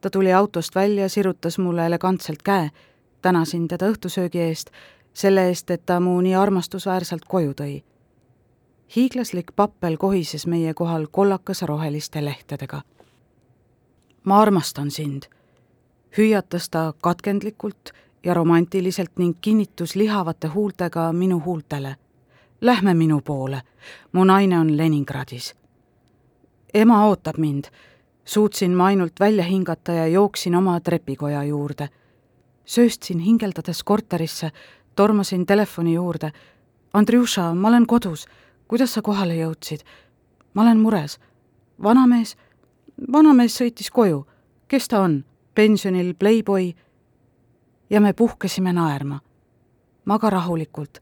ta 0.00 0.10
tuli 0.10 0.32
autost 0.32 0.74
välja, 0.74 1.08
sirutas 1.08 1.58
mulle 1.58 1.86
elegantselt 1.86 2.42
käe 2.42 2.70
tänasin 3.22 3.68
teda 3.68 3.86
õhtusöögi 3.90 4.38
eest, 4.38 4.70
selle 5.12 5.48
eest, 5.48 5.70
et 5.70 5.86
ta 5.86 6.00
mu 6.00 6.20
nii 6.20 6.34
armastusväärselt 6.34 7.24
koju 7.28 7.52
tõi. 7.60 7.82
hiiglaslik 8.96 9.52
pappel 9.56 9.96
kohises 9.96 10.46
meie 10.46 10.74
kohal 10.74 11.06
kollakas 11.10 11.62
roheliste 11.62 12.24
lehtedega. 12.24 12.82
ma 14.24 14.40
armastan 14.40 14.90
sind, 14.90 15.22
hüüatas 16.18 16.68
ta 16.70 16.92
katkendlikult 17.02 17.92
ja 18.24 18.34
romantiliselt 18.34 19.10
ning 19.18 19.36
kinnitus 19.40 19.96
lihavate 19.96 20.48
huultega 20.48 21.12
minu 21.12 21.42
huultele. 21.44 21.96
Lähme 22.60 22.94
minu 22.94 23.20
poole, 23.20 23.62
mu 24.12 24.24
naine 24.24 24.58
on 24.58 24.76
Leningradis. 24.76 25.54
ema 26.74 27.04
ootab 27.06 27.36
mind, 27.38 27.64
suutsin 28.24 28.70
ma 28.70 28.86
ainult 28.86 29.20
välja 29.20 29.44
hingata 29.44 29.92
ja 29.92 30.06
jooksin 30.06 30.54
oma 30.54 30.80
trepikoja 30.80 31.44
juurde 31.44 31.88
sööstsin 32.68 33.18
hingeldades 33.18 33.82
korterisse, 33.84 34.50
tormasin 34.94 35.46
telefoni 35.46 35.94
juurde. 35.94 36.32
Andrjuša, 36.92 37.54
ma 37.54 37.68
olen 37.68 37.86
kodus, 37.86 38.26
kuidas 38.68 38.94
sa 38.94 39.02
kohale 39.02 39.36
jõudsid? 39.36 39.84
ma 40.54 40.62
olen 40.62 40.80
mures. 40.80 41.18
vanamees, 41.82 42.36
vanamees 43.12 43.56
sõitis 43.60 43.90
koju. 43.90 44.26
kes 44.68 44.88
ta 44.88 45.00
on? 45.00 45.24
pensionil 45.54 46.14
pleiboi? 46.14 46.74
Ja 47.90 48.00
me 48.00 48.12
puhkesime 48.12 48.72
naerma. 48.72 49.20
maga 50.04 50.30
rahulikult, 50.30 50.98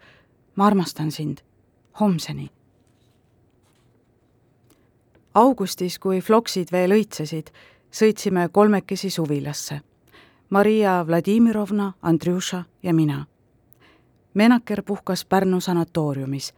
ma 0.57 0.67
armastan 0.67 1.13
sind. 1.13 1.39
homseni. 2.01 2.51
augustis, 5.35 5.99
kui 5.99 6.21
floksid 6.21 6.73
veel 6.73 6.91
õitsesid, 6.91 7.51
sõitsime 7.93 8.49
kolmekesi 8.53 9.11
suvilasse 9.11 9.81
Maria 10.51 11.07
Vladimirovna, 11.07 11.93
Andrjuša 12.03 12.65
ja 12.83 12.95
mina. 12.95 13.27
Menaker 14.35 14.83
puhkas 14.83 15.25
Pärnu 15.25 15.61
sanatooriumis. 15.61 16.55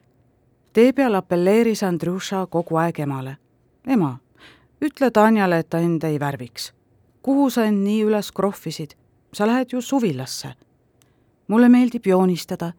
tee 0.73 0.93
peal 0.93 1.15
apelleeris 1.15 1.83
Andrjuša 1.83 2.47
kogu 2.47 2.77
aeg 2.77 3.01
emale. 3.01 3.37
ema, 3.87 4.19
ütle 4.81 5.11
Tanjale, 5.11 5.59
et 5.59 5.71
ta 5.71 5.79
end 5.79 6.03
ei 6.03 6.21
värviks. 6.21 6.73
kuhu 7.23 7.51
sa 7.51 7.65
end 7.65 7.85
nii 7.85 8.05
üles 8.05 8.33
krohvisid? 8.33 8.95
Sa 9.33 9.47
lähed 9.47 9.73
ju 9.73 9.81
suvilasse. 9.81 10.55
mulle 11.49 11.69
meeldib 11.69 12.07
joonistada. 12.07 12.73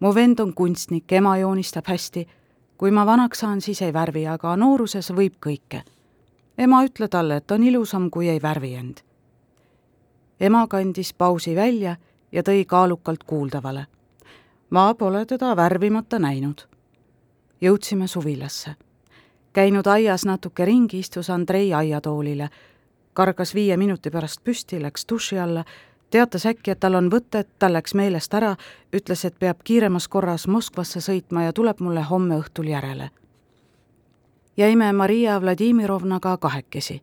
mu 0.00 0.14
vend 0.14 0.40
on 0.40 0.54
kunstnik, 0.54 1.12
ema 1.12 1.38
joonistab 1.38 1.86
hästi. 1.86 2.28
kui 2.76 2.90
ma 2.90 3.06
vanaks 3.06 3.38
saan, 3.38 3.60
siis 3.60 3.82
ei 3.82 3.92
värvi, 3.92 4.26
aga 4.26 4.56
nooruses 4.56 5.10
võib 5.12 5.34
kõike. 5.46 5.82
ema, 6.58 6.84
ütle 6.84 7.08
talle, 7.08 7.36
et 7.36 7.50
on 7.50 7.62
ilusam, 7.62 8.10
kui 8.10 8.28
ei 8.28 8.42
värvi 8.42 8.74
end 8.74 9.08
ema 10.40 10.66
kandis 10.66 11.14
pausi 11.14 11.56
välja 11.56 11.96
ja 12.32 12.42
tõi 12.42 12.64
kaalukalt 12.66 13.24
kuuldavale. 13.24 13.86
ma 14.70 14.94
pole 14.94 15.26
teda 15.26 15.56
värvimata 15.56 16.18
näinud. 16.18 16.62
jõudsime 17.60 18.06
suvilasse. 18.06 18.74
käinud 19.52 19.86
aias 19.86 20.24
natuke 20.24 20.64
ringi, 20.64 20.98
istus 20.98 21.30
Andrei 21.30 21.74
aiatoolile, 21.74 22.50
kargas 23.12 23.54
viie 23.54 23.76
minuti 23.76 24.10
pärast 24.10 24.44
püsti, 24.44 24.82
läks 24.82 25.04
duši 25.08 25.38
alla, 25.38 25.64
teatas 26.10 26.46
äkki, 26.46 26.70
et 26.70 26.80
tal 26.80 26.94
on 26.94 27.10
võtet, 27.10 27.48
tal 27.58 27.72
läks 27.72 27.94
meelest 27.94 28.34
ära, 28.34 28.56
ütles, 28.92 29.24
et 29.24 29.38
peab 29.38 29.60
kiiremas 29.64 30.08
korras 30.08 30.46
Moskvasse 30.46 31.00
sõitma 31.00 31.44
ja 31.44 31.52
tuleb 31.52 31.80
mulle 31.80 32.02
homme 32.02 32.38
õhtul 32.38 32.68
järele. 32.68 33.10
jäime 34.56 34.92
Maria 34.92 35.40
Vladimirovnaga 35.40 36.36
kahekesi 36.36 37.02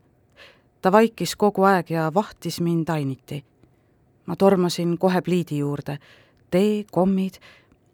ta 0.85 0.91
vaikis 0.91 1.31
kogu 1.35 1.63
aeg 1.65 1.89
ja 1.89 2.11
vahtis 2.13 2.59
mind 2.61 2.89
ainiti. 2.93 3.43
ma 4.25 4.35
tormasin 4.35 4.97
kohe 4.97 5.21
pliidi 5.21 5.57
juurde. 5.57 5.97
tee, 6.51 6.85
kommid, 6.91 7.33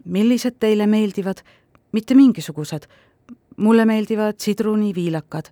millised 0.06 0.60
teile 0.60 0.88
meeldivad? 0.88 1.38
mitte 1.92 2.16
mingisugused. 2.16 2.88
mulle 3.58 3.86
meeldivad 3.86 4.36
sidruniviilakad. 4.38 5.46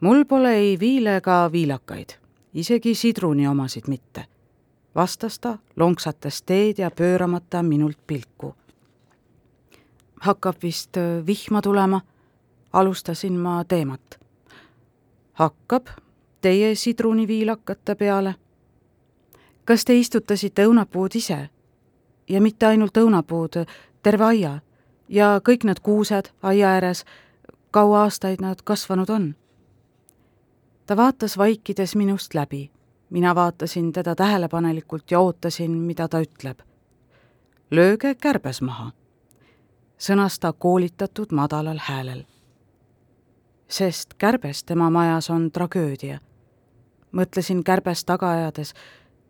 mul 0.00 0.24
pole 0.24 0.54
ei 0.54 0.78
viile 0.80 1.16
ega 1.16 1.48
viilakaid, 1.52 2.10
isegi 2.54 2.94
sidruni 2.94 3.48
omasid 3.48 3.88
mitte. 3.88 4.24
Vastas 4.94 5.38
ta, 5.38 5.58
lonksates 5.76 6.42
teed 6.42 6.78
ja 6.78 6.90
pööramata 6.90 7.62
minult 7.62 7.98
pilku. 8.06 8.54
hakkab 10.20 10.56
vist 10.62 10.96
äh, 10.96 11.26
vihma 11.26 11.62
tulema, 11.62 12.00
alustasin 12.72 13.32
ma 13.32 13.64
teemat. 13.64 14.20
hakkab 15.32 15.86
teie 16.40 16.74
sidruniviilakate 16.74 17.94
peale? 17.94 18.34
kas 19.64 19.84
te 19.84 19.98
istutasite 19.98 20.66
õunapuud 20.66 21.14
ise? 21.14 21.48
ja 22.28 22.40
mitte 22.40 22.66
ainult 22.66 22.96
õunapuud, 22.96 23.64
terve 24.02 24.24
aia 24.24 24.60
ja 25.08 25.40
kõik 25.44 25.64
need 25.64 25.80
kuused 25.80 26.30
aia 26.42 26.68
ääres, 26.68 27.04
kaua 27.70 28.02
aastaid 28.02 28.40
nad 28.40 28.62
kasvanud 28.64 29.10
on? 29.10 29.34
ta 30.86 30.96
vaatas 30.96 31.38
vaikides 31.38 31.96
minust 31.96 32.34
läbi. 32.34 32.70
Mina 33.10 33.34
vaatasin 33.34 33.92
teda 33.92 34.14
tähelepanelikult 34.14 35.10
ja 35.10 35.20
ootasin, 35.20 35.70
mida 35.70 36.08
ta 36.08 36.20
ütleb. 36.20 36.58
lööge 37.70 38.14
kärbes 38.14 38.62
maha, 38.62 38.90
sõnas 39.98 40.38
ta 40.40 40.52
koolitatud 40.52 41.32
madalal 41.32 41.78
häälel. 41.78 42.24
sest 43.68 44.14
kärbes 44.14 44.64
tema 44.64 44.90
majas 44.90 45.30
on 45.30 45.50
tragöödia 45.50 46.20
mõtlesin 47.12 47.64
kärbest 47.64 48.06
taga 48.06 48.30
ajades, 48.30 48.74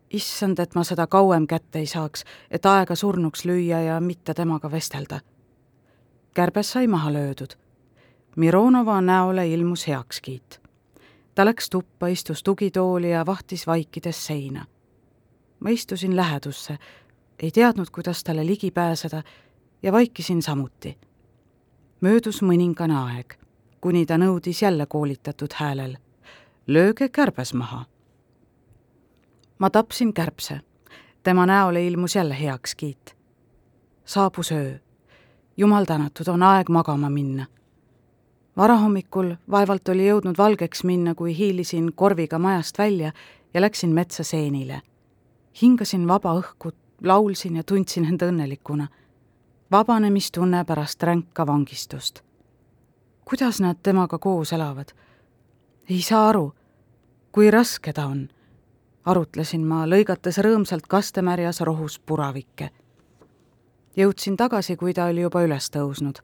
issand, 0.09 0.59
et 0.59 0.75
ma 0.75 0.83
seda 0.83 1.07
kauem 1.07 1.47
kätte 1.47 1.79
ei 1.79 1.87
saaks, 1.89 2.25
et 2.51 2.65
aega 2.65 2.95
surnuks 2.95 3.45
lüüa 3.45 3.81
ja 3.87 3.99
mitte 3.99 4.33
temaga 4.33 4.71
vestelda. 4.71 5.19
kärbes 6.33 6.71
sai 6.71 6.87
maha 6.87 7.13
löödud. 7.13 7.57
Mironova 8.35 9.01
näole 9.01 9.47
ilmus 9.47 9.87
heakskiit. 9.87 10.60
Ta 11.35 11.45
läks 11.45 11.69
tuppa, 11.69 12.07
istus 12.07 12.43
tugitooli 12.43 13.11
ja 13.11 13.25
vahtis 13.25 13.67
vaikides 13.67 14.25
seina. 14.25 14.65
ma 15.59 15.69
istusin 15.69 16.15
lähedusse, 16.15 16.77
ei 17.39 17.51
teadnud, 17.51 17.87
kuidas 17.91 18.23
talle 18.23 18.45
ligi 18.45 18.71
pääseda 18.71 19.23
ja 19.83 19.91
vaikisin 19.91 20.41
samuti. 20.41 20.97
möödus 22.01 22.41
mõningane 22.41 22.95
aeg, 22.95 23.33
kuni 23.81 24.05
ta 24.05 24.17
nõudis 24.17 24.61
jälle 24.61 24.85
koolitatud 24.85 25.53
häälel 25.53 25.97
lööge 26.67 27.09
kärbes 27.09 27.53
maha. 27.53 27.85
ma 29.59 29.69
tapsin 29.69 30.13
kärbse. 30.13 30.61
tema 31.23 31.45
näole 31.45 31.87
ilmus 31.87 32.15
jälle 32.15 32.41
heakskiit. 32.41 33.17
saabus 34.05 34.51
öö. 34.51 34.79
jumal 35.57 35.85
tänatud, 35.85 36.27
on 36.27 36.43
aeg 36.43 36.69
magama 36.69 37.09
minna. 37.09 37.45
Varahommikul 38.57 39.35
vaevalt 39.51 39.89
oli 39.89 40.07
jõudnud 40.07 40.37
valgeks 40.37 40.83
minna, 40.83 41.15
kui 41.15 41.37
hiilisin 41.37 41.93
korviga 41.95 42.39
majast 42.39 42.77
välja 42.77 43.11
ja 43.53 43.61
läksin 43.61 43.89
metsa 43.89 44.23
seenile. 44.23 44.81
hingasin 45.61 46.07
vaba 46.07 46.33
õhku, 46.39 46.71
laulsin 47.03 47.55
ja 47.55 47.63
tundsin 47.63 48.05
end 48.05 48.21
õnnelikuna. 48.21 48.87
vabanemistunne 49.71 50.65
pärast 50.65 51.03
ränka 51.03 51.47
vangistust. 51.47 52.21
kuidas 53.25 53.59
nad 53.59 53.77
temaga 53.83 54.17
koos 54.17 54.53
elavad? 54.53 54.91
ei 55.89 56.01
saa 56.01 56.29
aru, 56.29 56.53
kui 57.31 57.51
raske 57.51 57.93
ta 57.93 58.05
on 58.05 58.29
arutlesin 59.05 59.63
ma, 59.65 59.83
lõigates 59.89 60.39
rõõmsalt 60.43 60.87
kastemärjas 60.87 61.61
rohus 61.61 61.99
puravikke. 61.99 62.69
jõudsin 63.97 64.37
tagasi, 64.37 64.75
kui 64.75 64.93
ta 64.93 65.05
oli 65.05 65.21
juba 65.21 65.41
üles 65.43 65.69
tõusnud. 65.69 66.21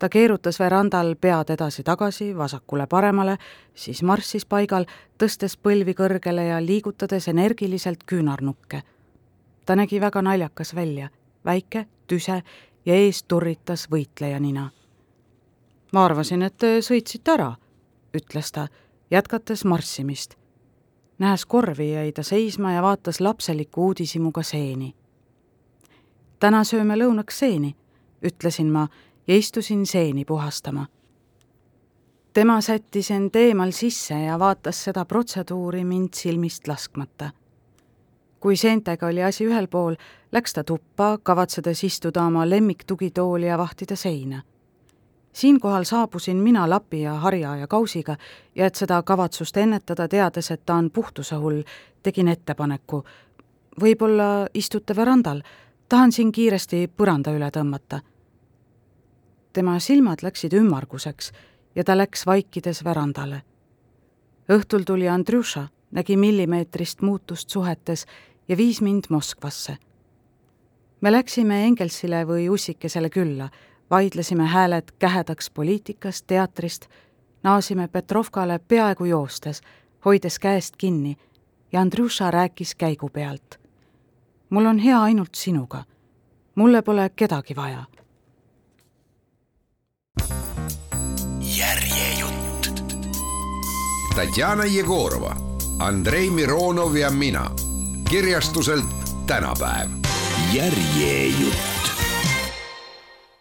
Ta 0.00 0.08
keerutas 0.08 0.56
verandal 0.60 1.12
pead 1.20 1.52
edasi-tagasi, 1.52 2.30
vasakule-paremale, 2.36 3.36
siis 3.74 4.00
marssis 4.02 4.46
paigal, 4.48 4.86
tõstes 5.20 5.58
põlvi 5.60 5.92
kõrgele 5.94 6.46
ja 6.48 6.58
liigutades 6.64 7.28
energiliselt 7.28 8.04
küünarnukke. 8.06 8.82
ta 9.66 9.76
nägi 9.76 10.00
väga 10.00 10.22
naljakas 10.22 10.74
välja, 10.74 11.10
väike, 11.44 11.86
tüse 12.06 12.42
ja 12.86 12.94
ees 12.94 13.22
turritas 13.22 13.86
võitleja 13.90 14.40
nina. 14.40 14.70
ma 15.92 16.04
arvasin, 16.04 16.42
et 16.42 16.56
te 16.56 16.80
sõitsite 16.80 17.32
ära, 17.32 17.54
ütles 18.14 18.52
ta, 18.52 18.68
jätkates 19.10 19.64
marssimist 19.64 20.40
nähes 21.20 21.46
korvi, 21.46 21.92
jäi 21.92 22.12
ta 22.12 22.22
seisma 22.22 22.72
ja 22.72 22.82
vaatas 22.82 23.20
lapseliku 23.20 23.86
uudishimuga 23.86 24.42
seeni. 24.42 24.94
täna 26.40 26.64
sööme 26.64 26.96
lõunaks 26.96 27.38
seeni, 27.38 27.74
ütlesin 28.24 28.70
ma 28.72 28.86
ja 29.30 29.36
istusin 29.36 29.86
seeni 29.86 30.24
puhastama. 30.24 30.86
tema 32.32 32.60
sättis 32.60 33.10
end 33.10 33.34
eemal 33.34 33.70
sisse 33.70 34.14
ja 34.14 34.38
vaatas 34.38 34.84
seda 34.84 35.04
protseduuri 35.04 35.84
mind 35.84 36.08
silmist 36.14 36.68
laskmata. 36.68 37.30
kui 38.40 38.56
seentega 38.56 39.06
oli 39.06 39.22
asi 39.22 39.46
ühel 39.46 39.68
pool, 39.68 39.94
läks 40.32 40.52
ta 40.52 40.64
tuppa, 40.64 41.18
kavatsedes 41.22 41.84
istuda 41.84 42.22
oma 42.22 42.50
lemmiktugitooli 42.50 43.46
ja 43.46 43.58
vahtida 43.58 43.96
seina 43.96 44.42
siinkohal 45.32 45.84
saabusin 45.84 46.36
mina 46.36 46.70
lapi 46.70 47.02
ja 47.02 47.14
harja 47.14 47.56
ja 47.56 47.66
kausiga 47.66 48.16
ja 48.54 48.66
et 48.66 48.74
seda 48.74 49.02
kavatsust 49.02 49.56
ennetada, 49.56 50.08
teades, 50.08 50.50
et 50.50 50.66
ta 50.66 50.74
on 50.74 50.90
puhtuse 50.90 51.34
hull, 51.34 51.62
tegin 52.02 52.28
ettepaneku. 52.28 53.04
võib-olla 53.80 54.48
istute 54.54 54.96
verandal, 54.96 55.42
tahan 55.88 56.12
siin 56.12 56.32
kiiresti 56.32 56.90
põranda 56.96 57.30
üle 57.30 57.50
tõmmata. 57.50 58.00
Tema 59.52 59.78
silmad 59.78 60.22
läksid 60.22 60.52
ümmarguseks 60.52 61.32
ja 61.74 61.84
ta 61.84 61.96
läks 61.96 62.26
vaikides 62.26 62.84
verandale. 62.84 63.42
õhtul 64.48 64.84
tuli 64.86 65.08
Andrjuša, 65.08 65.68
nägi 65.90 66.16
millimeetrist 66.16 67.02
muutust 67.02 67.50
suhetes 67.50 68.06
ja 68.48 68.56
viis 68.56 68.80
mind 68.80 69.04
Moskvasse. 69.08 69.76
me 71.00 71.12
läksime 71.12 71.64
Engelsile 71.64 72.24
või 72.26 72.48
Ussikesele 72.50 73.10
külla 73.10 73.48
vaidlesime 73.90 74.46
hääled 74.46 74.84
kähedaks 74.98 75.50
poliitikast, 75.50 76.26
teatrist, 76.26 76.86
naasime 77.42 77.88
Petrovkale 77.88 78.58
peaaegu 78.58 79.04
joostes, 79.04 79.62
hoides 80.04 80.38
käest 80.38 80.76
kinni 80.76 81.16
ja 81.72 81.80
Andrjuša 81.80 82.30
rääkis 82.30 82.74
käigu 82.74 83.08
pealt. 83.08 83.60
mul 84.50 84.66
on 84.66 84.78
hea 84.78 85.02
ainult 85.02 85.34
sinuga. 85.34 85.84
mulle 86.54 86.82
pole 86.82 87.10
kedagi 87.16 87.56
vaja. 87.56 87.84
Tatjana 94.20 94.64
Jegorova, 94.64 95.36
Andrei 95.78 96.30
Mironov 96.30 96.96
ja 96.96 97.10
mina 97.10 97.50
kirjastuselt 98.08 98.84
tänapäev. 99.26 99.90
järjejutt 100.52 101.69